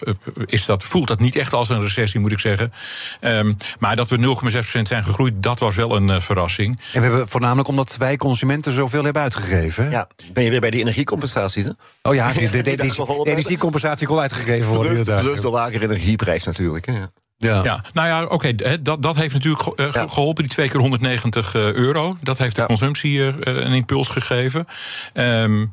is 0.46 0.64
dat, 0.66 0.85
voelt 0.85 1.09
dat 1.09 1.20
niet 1.20 1.37
echt 1.37 1.53
als 1.53 1.68
een 1.68 1.81
recessie, 1.81 2.20
moet 2.20 2.33
ik 2.33 2.38
zeggen. 2.38 2.72
Ehm, 3.20 3.53
maar 3.79 3.96
dat 3.96 4.09
we 4.09 4.16
0,6% 4.16 4.88
zijn 4.88 5.05
gegroeid, 5.05 5.42
dat 5.42 5.59
was 5.59 5.76
wel 5.76 5.96
een 5.96 6.11
eh, 6.11 6.20
verrassing. 6.20 6.81
En 6.92 7.00
we 7.00 7.07
hebben 7.07 7.29
voornamelijk 7.29 7.68
omdat 7.68 7.96
wij 7.96 8.16
consumenten 8.16 8.72
zoveel 8.72 9.05
hebben 9.05 9.22
uitgegeven. 9.22 9.90
Ja, 9.90 10.09
ben 10.33 10.44
je 10.44 10.50
weer 10.50 10.61
bij 10.61 10.70
die 10.70 10.81
energiecompensaties, 10.81 11.64
hè? 11.64 11.70
Oh 12.03 12.14
ja, 12.14 12.33
de, 12.33 12.40
de, 12.40 12.50
de, 12.62 12.76
de, 12.76 12.76
de 12.76 13.31
energiecompensatie 13.31 14.07
kon 14.07 14.18
uitgegeven 14.18 14.68
worden. 14.68 14.90
Inderdaad. 14.90 15.22
plus 15.22 15.40
de 15.40 15.50
lagere 15.50 15.85
energieprijs 15.85 16.44
natuurlijk. 16.44 16.87
Hè? 16.87 16.92
Ja. 16.92 17.64
Ja, 17.64 17.85
nou 17.92 18.09
ja, 18.09 18.24
oké, 18.24 18.53
hè, 18.57 18.83
dat, 18.83 19.03
dat 19.03 19.16
heeft 19.16 19.33
natuurlijk 19.33 19.66
eh, 19.66 19.87
geholpen, 19.92 20.44
die 20.44 20.53
twee 20.53 20.68
keer 20.68 20.81
190 20.81 21.55
eh, 21.55 21.72
euro. 21.72 22.16
Dat 22.22 22.38
heeft 22.38 22.55
de 22.55 22.61
Ja. 22.61 22.66
consumptie 22.66 23.20
een 23.46 23.72
impuls 23.72 24.09
gegeven. 24.09 24.66
Ehm, 25.12 25.66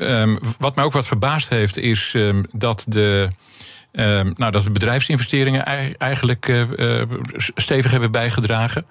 ehm, 0.00 0.36
wat 0.58 0.74
mij 0.74 0.84
ook 0.84 0.92
wat 0.92 1.06
verbaasd 1.06 1.48
heeft, 1.48 1.76
is 1.76 2.12
ehm, 2.14 2.42
dat 2.52 2.84
de. 2.88 3.28
ehm, 3.92 4.32
nou, 4.36 4.50
dat 4.50 4.64
de 4.64 4.70
bedrijfsinvesteringen 4.70 5.64
ei- 5.64 5.94
eigenlijk 5.98 6.48
eh, 6.48 7.00
eh, 7.00 7.08
stevig 7.54 7.90
hebben 7.90 8.10
bijgedragen. 8.10 8.86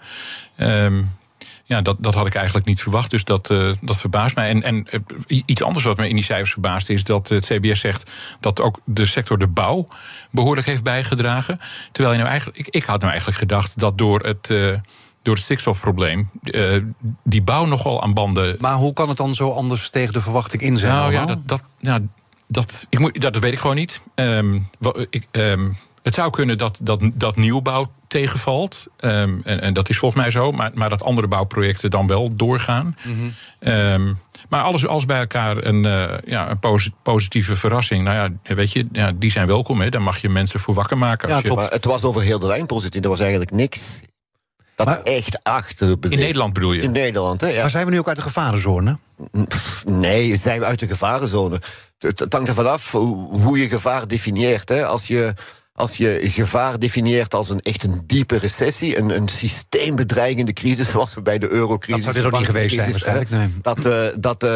Ja, 1.70 1.82
dat, 1.82 1.96
dat 2.00 2.16
had 2.16 2.26
ik 2.26 2.36
eigenlijk 2.36 2.66
niet 2.66 2.82
verwacht. 2.82 3.10
Dus 3.10 3.24
dat, 3.24 3.50
eh, 3.50 3.72
dat 3.82 4.00
verbaast 4.00 4.36
mij. 4.36 4.50
En, 4.50 4.64
en 4.64 4.88
iets 5.28 5.64
anders 5.64 5.86
wat 5.86 5.98
me 5.98 6.10
in 6.10 6.16
die 6.16 6.24
cijfers 6.24 6.52
verbaast 6.52 6.90
is 6.90 7.04
dat 7.04 7.30
het 7.30 7.46
CBS 7.46 7.80
zegt 7.80 8.12
dat 8.40 8.62
ook 8.62 8.80
de 8.86 9.06
sector 9.06 9.38
de 9.38 9.48
bouw 9.48 9.88
behoorlijk 10.32 10.68
heeft 10.68 10.84
bijgedragen. 10.84 11.60
Terwijl 11.92 12.14
je 12.16 12.20
nou 12.20 12.30
eigenlijk, 12.30 12.60
ik, 12.60 12.76
ik 12.76 12.84
had 12.84 13.00
nou 13.00 13.10
eigenlijk 13.10 13.40
gedacht 13.40 13.80
dat 13.80 13.98
door 13.98 14.20
het. 14.26 14.54
Eh, 15.20 15.26
door 15.26 15.36
het 15.36 15.44
stikstofprobleem, 15.44 16.30
eh, 16.44 16.78
die 17.24 17.42
bouw 17.42 17.66
nogal 17.66 18.02
aan 18.02 18.14
banden 18.14 18.56
Maar 18.60 18.76
hoe 18.76 18.94
kan 18.94 19.08
het 19.08 19.18
dan 19.18 19.36
zo 19.36 19.52
anders 19.52 19.90
tegen 19.90 20.14
de 20.14 20.22
verwachting 20.22 20.62
in 20.62 20.78
zijn? 20.78 20.94
nou 20.94 21.12
ja, 21.12 21.26
dat, 21.26 21.48
dat, 21.48 21.62
ja, 21.80 22.00
dat, 22.48 22.86
ik 22.90 23.00
moet, 23.00 23.22
dat, 23.22 23.34
dat 23.34 23.42
weet 23.42 23.54
ik 23.54 23.60
gewoon 23.60 23.76
niet. 23.76 24.02
Ehm, 24.16 24.60
ik, 25.10 25.28
ehm, 25.32 25.70
het 26.04 26.14
zou 26.14 26.30
kunnen 26.30 26.58
dat, 26.58 26.80
dat, 26.84 27.02
dat 27.14 27.36
nieuwbouw 27.36 27.92
tegenvalt. 28.08 28.88
Ehm, 28.98 29.38
en, 29.44 29.62
en 29.62 29.74
dat 29.74 29.90
is 29.90 29.98
volgens 29.98 30.22
mij 30.22 30.32
zo. 30.32 30.52
Maar, 30.52 30.72
maar 30.74 30.90
dat 30.90 31.04
andere 31.04 31.28
bouwprojecten 31.28 31.90
dan 31.90 32.08
wel 32.08 32.36
doorgaan. 32.36 32.96
Mhm. 33.04 33.18
Ehm, 33.60 34.14
Maar 34.50 34.64
alles, 34.64 34.88
alles 34.88 35.06
bij 35.06 35.20
elkaar 35.20 35.58
een, 35.58 35.84
uh, 35.84 36.14
ja, 36.26 36.50
een 36.50 36.60
posi 36.60 36.92
positieve 37.04 37.56
verrassing. 37.56 38.04
Nou 38.04 38.16
ja, 38.44 38.56
weet 38.56 38.72
je, 38.72 38.88
ja, 38.92 39.12
die 39.16 39.32
zijn 39.32 39.48
welkom. 39.48 39.82
Hè. 39.82 39.90
Daar 39.90 40.02
mag 40.02 40.18
je 40.18 40.30
mensen 40.30 40.60
voor 40.60 40.74
wakker 40.74 40.98
maken. 40.98 41.30
Als 41.30 41.42
ja, 41.42 41.50
je... 41.50 41.56
Maar 41.56 41.72
het 41.72 41.86
was 41.86 42.04
over 42.04 42.22
heel 42.22 42.40
de 42.40 42.48
lijn 42.48 42.66
positief. 42.66 43.04
Er 43.04 43.10
was 43.10 43.20
eigenlijk 43.20 43.52
niks 43.52 44.00
dat 44.86 44.88
maar, 44.88 45.14
echt 45.14 45.40
achter 45.44 45.96
In 46.10 46.20
Nederland 46.20 46.54
bedoel 46.54 46.74
je? 46.74 46.82
In 46.82 46.92
Nederland, 46.92 47.42
hè, 47.42 47.48
ja. 47.48 47.62
Maar 47.62 47.70
zijn 47.70 47.86
we 47.86 47.92
nu 47.92 48.00
ook 48.00 48.08
uit 48.08 48.16
de 48.16 48.22
gevarenzone? 48.22 48.98
Nee, 49.86 50.38
zijn 50.38 50.60
we 50.60 50.66
uit 50.66 50.80
de 50.80 50.88
gevarenzone. 50.88 51.62
Het, 52.00 52.20
het 52.20 52.34
hangt 52.34 52.50
er 52.50 52.56
vanaf 52.56 52.92
hoe 52.92 53.60
je 53.60 53.70
gevaar 53.70 54.08
definieert. 54.08 54.70
Hè. 54.70 54.86
Als 54.86 55.08
je 55.08 55.34
als 55.80 55.98
je 55.98 56.20
gevaar 56.24 56.80
definieert 56.80 57.34
als 57.34 57.50
een 57.50 57.62
echt 57.62 57.84
een 57.84 58.02
diepe 58.06 58.38
recessie, 58.38 58.98
een, 58.98 59.10
een 59.10 59.28
systeembedreigende 59.28 60.54
crisis, 60.54 60.92
zoals 60.92 61.14
we 61.14 61.22
bij 61.22 61.38
de 61.38 61.50
eurocrisis. 61.50 62.04
Dat 62.06 62.14
zou 62.14 62.26
dit 62.26 62.34
ook 62.34 62.40
niet 62.40 62.50
geweest 62.50 62.76
zijn, 62.76 62.90
waarschijnlijk. 62.90 63.30
Nee. 63.30 63.48
Dat, 63.62 63.86
uh, 63.86 64.08
dat, 64.20 64.44
uh, 64.44 64.52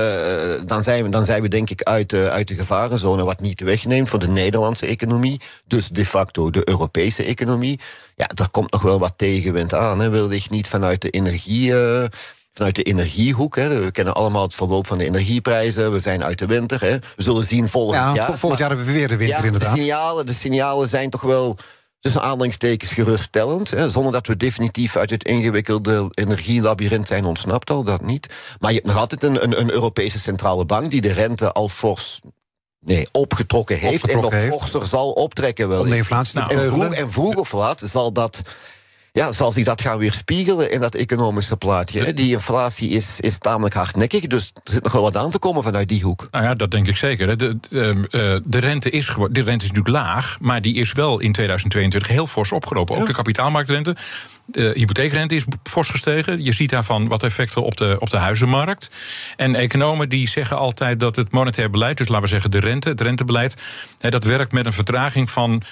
dan, 0.65 0.83
zijn 0.83 1.03
we, 1.03 1.09
dan 1.09 1.25
zijn 1.25 1.41
we 1.41 1.47
denk 1.47 1.69
ik 1.69 1.83
uit, 1.83 2.13
uh, 2.13 2.25
uit 2.25 2.47
de 2.47 2.55
gevarenzone, 2.55 3.23
wat 3.23 3.41
niet 3.41 3.61
wegneemt 3.61 4.09
voor 4.09 4.19
de 4.19 4.27
Nederlandse 4.27 4.85
economie, 4.85 5.41
dus 5.67 5.87
de 5.87 6.05
facto 6.05 6.49
de 6.49 6.69
Europese 6.69 7.23
economie. 7.23 7.79
Ja, 8.15 8.27
daar 8.27 8.49
komt 8.49 8.71
nog 8.71 8.81
wel 8.81 8.99
wat 8.99 9.13
tegenwind 9.15 9.73
aan. 9.73 9.99
Hè. 9.99 10.09
Wil 10.09 10.31
ik 10.31 10.49
niet 10.49 10.67
vanuit 10.67 11.01
de 11.01 11.09
energie 11.09 11.73
vanuit 12.53 12.75
de 12.75 12.83
energiehoek. 12.83 13.55
Hè. 13.55 13.83
We 13.83 13.91
kennen 13.91 14.13
allemaal 14.13 14.41
het 14.41 14.55
verloop 14.55 14.87
van 14.87 14.97
de 14.97 15.05
energieprijzen. 15.05 15.91
We 15.91 15.99
zijn 15.99 16.23
uit 16.23 16.39
de 16.39 16.45
winter. 16.45 16.81
Hè. 16.81 16.97
We 16.99 17.23
zullen 17.23 17.43
zien 17.43 17.69
volgend 17.69 17.95
ja, 17.95 18.13
jaar. 18.13 18.37
Volgend 18.37 18.59
jaar 18.59 18.69
hebben 18.69 18.87
we 18.87 18.93
weer 18.93 19.07
de 19.07 19.17
winter 19.17 19.37
ja, 19.37 19.43
inderdaad. 19.43 19.73
De 19.73 19.79
signalen, 19.79 20.25
de 20.25 20.33
signalen 20.33 20.87
zijn 20.87 21.09
toch 21.09 21.21
wel 21.21 21.57
tussen 21.99 22.21
aanhalingstekens 22.21 22.91
geruststellend. 22.91 23.69
Hè, 23.69 23.89
zonder 23.89 24.11
dat 24.11 24.27
we 24.27 24.37
definitief 24.37 24.95
uit 24.95 25.09
het 25.09 25.23
ingewikkelde 25.23 26.09
energielabyrinth 26.13 27.07
zijn 27.07 27.25
ontsnapt, 27.25 27.69
al 27.69 27.83
dat 27.83 28.01
niet. 28.01 28.27
Maar 28.59 28.71
je 28.71 28.75
hebt 28.75 28.87
nog 28.87 28.97
altijd 28.97 29.23
een, 29.23 29.43
een, 29.43 29.59
een 29.59 29.71
Europese 29.71 30.19
centrale 30.19 30.65
bank 30.65 30.91
die 30.91 31.01
de 31.01 31.11
rente 31.11 31.51
al 31.51 31.69
fors 31.69 32.21
Nee, 32.85 33.07
opgetrokken 33.11 33.77
heeft 33.77 34.07
en 34.07 34.21
nog 34.21 34.33
forser 34.33 34.85
zal 34.87 35.11
optrekken. 35.11 35.69
Wel. 35.69 35.81
Om 35.81 35.89
de 35.89 35.95
inflatie 35.95 36.33
te 36.33 36.55
en, 36.55 36.71
vroeg, 36.71 36.93
en 36.93 37.11
vroeg 37.11 37.35
of 37.35 37.51
laat 37.51 37.81
zal 37.85 38.13
dat 38.13 38.41
ja, 39.13 39.31
zal 39.31 39.51
zich 39.51 39.65
dat 39.65 39.81
gaan 39.81 39.97
weerspiegelen 39.97 40.71
in 40.71 40.79
dat 40.79 40.95
economische 40.95 41.57
plaatje. 41.57 42.13
Die 42.13 42.31
inflatie 42.31 42.89
is, 42.89 43.19
is 43.19 43.37
tamelijk 43.37 43.75
hardnekkig, 43.75 44.27
dus 44.27 44.51
er 44.63 44.73
zit 44.73 44.83
nog 44.83 44.91
wel 44.91 45.01
wat 45.01 45.17
aan 45.17 45.29
te 45.29 45.39
komen 45.39 45.63
vanuit 45.63 45.87
die 45.87 46.03
hoek. 46.03 46.27
Nou 46.31 46.43
ja, 46.43 46.55
dat 46.55 46.71
denk 46.71 46.87
ik 46.87 46.97
zeker. 46.97 47.37
De, 47.37 47.57
de, 47.69 48.07
eh, 48.11 48.39
de 48.43 48.59
rente, 48.59 48.89
is, 48.89 49.05
de 49.05 49.41
rente 49.41 49.65
is 49.65 49.71
natuurlijk 49.71 49.87
laag, 49.87 50.37
maar 50.41 50.61
die 50.61 50.75
is 50.75 50.91
wel 50.91 51.19
in 51.19 51.31
2022 51.31 52.11
heel 52.11 52.27
fors 52.27 52.51
opgelopen. 52.51 52.95
Ook 52.95 53.07
de 53.07 53.13
kapitaalmarktrente. 53.13 53.95
De 54.45 54.71
hypotheekrente 54.75 55.35
is 55.35 55.45
fors 55.63 55.89
gestegen. 55.89 56.43
Je 56.43 56.53
ziet 56.53 56.69
daarvan 56.69 57.07
wat 57.07 57.23
effecten 57.23 57.63
op 57.63 57.77
de, 57.77 57.95
op 57.99 58.09
de 58.09 58.17
huizenmarkt. 58.17 58.91
En 59.35 59.55
economen 59.55 60.09
die 60.09 60.27
zeggen 60.27 60.57
altijd 60.57 60.99
dat 60.99 61.15
het 61.15 61.31
monetair 61.31 61.69
beleid, 61.69 61.97
dus 61.97 62.07
laten 62.07 62.23
we 62.23 62.29
zeggen 62.29 62.51
de 62.51 62.59
rente, 62.59 62.89
het 62.89 63.01
rentebeleid, 63.01 63.61
dat 63.99 64.23
werkt 64.23 64.51
met 64.51 64.65
een 64.65 64.73
vertraging 64.73 65.29
van 65.29 65.63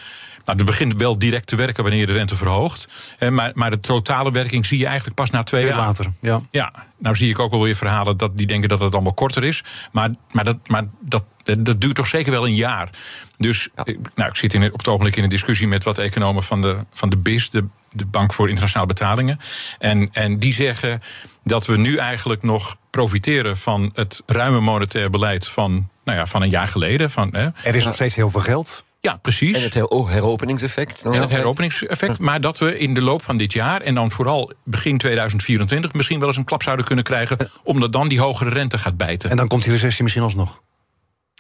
nou, 0.45 0.57
het 0.57 0.65
begint 0.65 0.95
wel 0.95 1.19
direct 1.19 1.47
te 1.47 1.55
werken 1.55 1.83
wanneer 1.83 2.01
je 2.01 2.05
de 2.05 2.13
rente 2.13 2.35
verhoogt. 2.35 3.15
Maar, 3.29 3.51
maar 3.53 3.69
de 3.69 3.79
totale 3.79 4.31
werking 4.31 4.65
zie 4.65 4.79
je 4.79 4.85
eigenlijk 4.85 5.15
pas 5.15 5.29
na 5.29 5.43
twee 5.43 5.65
jaar. 5.65 5.77
later, 5.77 6.05
ja. 6.19 6.41
Ja, 6.51 6.71
nou 6.97 7.15
zie 7.15 7.29
ik 7.29 7.39
ook 7.39 7.51
wel 7.51 7.61
weer 7.61 7.75
verhalen 7.75 8.17
dat 8.17 8.37
die 8.37 8.47
denken 8.47 8.69
dat 8.69 8.79
het 8.79 8.93
allemaal 8.93 9.13
korter 9.13 9.43
is. 9.43 9.63
Maar, 9.91 10.09
maar, 10.31 10.43
dat, 10.43 10.57
maar 10.67 10.83
dat, 10.99 11.23
dat 11.59 11.81
duurt 11.81 11.95
toch 11.95 12.07
zeker 12.07 12.31
wel 12.31 12.47
een 12.47 12.55
jaar. 12.55 12.89
Dus 13.37 13.69
nou, 14.15 14.29
ik 14.29 14.35
zit 14.35 14.53
in, 14.53 14.73
op 14.73 14.77
het 14.77 14.87
ogenblik 14.87 15.15
in 15.15 15.23
een 15.23 15.29
discussie 15.29 15.67
met 15.67 15.83
wat 15.83 15.97
economen 15.97 16.43
van 16.43 16.61
de, 16.61 16.77
van 16.93 17.09
de 17.09 17.17
BIS, 17.17 17.49
de, 17.49 17.65
de 17.91 18.05
Bank 18.05 18.33
voor 18.33 18.47
Internationale 18.47 18.87
Betalingen. 18.87 19.39
En, 19.79 20.09
en 20.11 20.39
die 20.39 20.53
zeggen 20.53 21.01
dat 21.43 21.65
we 21.65 21.77
nu 21.77 21.97
eigenlijk 21.97 22.43
nog 22.43 22.77
profiteren 22.89 23.57
van 23.57 23.91
het 23.93 24.23
ruime 24.25 24.59
monetair 24.59 25.09
beleid 25.09 25.47
van, 25.47 25.89
nou 26.03 26.17
ja, 26.17 26.25
van 26.25 26.41
een 26.41 26.49
jaar 26.49 26.67
geleden. 26.67 27.11
Van, 27.11 27.29
hè. 27.31 27.47
Er 27.63 27.75
is 27.75 27.85
nog 27.85 27.93
steeds 27.93 28.15
heel 28.15 28.29
veel 28.29 28.39
geld. 28.39 28.83
Ja, 29.01 29.17
precies. 29.17 29.57
En 29.57 29.63
het 29.63 29.73
heropeningseffect. 30.09 31.01
En 31.01 31.13
het 31.13 31.29
heropeningseffect. 31.29 32.19
Maar 32.19 32.41
dat 32.41 32.57
we 32.57 32.77
in 32.77 32.93
de 32.93 33.01
loop 33.01 33.21
van 33.21 33.37
dit 33.37 33.53
jaar, 33.53 33.81
en 33.81 33.95
dan 33.95 34.11
vooral 34.11 34.53
begin 34.63 34.97
2024, 34.97 35.93
misschien 35.93 36.19
wel 36.19 36.27
eens 36.27 36.37
een 36.37 36.43
klap 36.43 36.63
zouden 36.63 36.85
kunnen 36.85 37.03
krijgen. 37.03 37.37
omdat 37.63 37.93
dan 37.93 38.07
die 38.07 38.19
hogere 38.19 38.49
rente 38.49 38.77
gaat 38.77 38.97
bijten. 38.97 39.29
En 39.29 39.37
dan 39.37 39.47
komt 39.47 39.63
die 39.63 39.71
recessie 39.71 40.03
misschien 40.03 40.23
alsnog. 40.23 40.61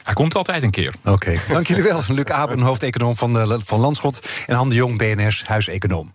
Hij 0.03 0.13
komt 0.13 0.35
altijd 0.35 0.63
een 0.63 0.71
keer. 0.71 0.93
Oké, 1.05 1.37
dank 1.47 1.67
jullie 1.67 1.83
wel. 1.83 2.01
Luc 2.07 2.25
Aben, 2.25 2.59
hoofdeconoom 2.59 3.15
van, 3.17 3.33
de, 3.33 3.59
van 3.65 3.79
Landschot. 3.79 4.27
En 4.47 4.55
Han 4.55 4.69
de 4.69 4.75
Jong, 4.75 4.97
BNS, 4.97 5.43
huiseconoom. 5.45 6.13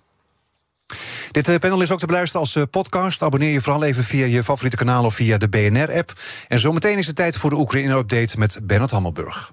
Dit 1.31 1.49
eh, 1.49 1.59
panel 1.59 1.83
is 1.83 1.91
ook 1.91 1.99
te 1.99 2.07
beluisteren 2.07 2.41
als 2.41 2.57
eh, 2.57 2.63
podcast. 2.71 3.23
Abonneer 3.23 3.53
je 3.53 3.61
vooral 3.61 3.85
even 3.85 4.05
via 4.05 4.27
je 4.27 4.45
favoriete 4.45 4.77
kanaal 4.77 5.05
of 5.05 5.15
via 5.15 5.39
de 5.39 5.49
BNR-app. 5.49 6.13
En 6.49 6.59
zometeen 6.59 6.99
is 6.99 7.07
het 7.07 7.17
tijd 7.17 7.37
voor 7.37 7.51
de 7.51 7.57
Oekraïne-update 7.57 8.39
met 8.39 8.59
Bernard 8.63 8.91
Hammelburg. 8.91 9.53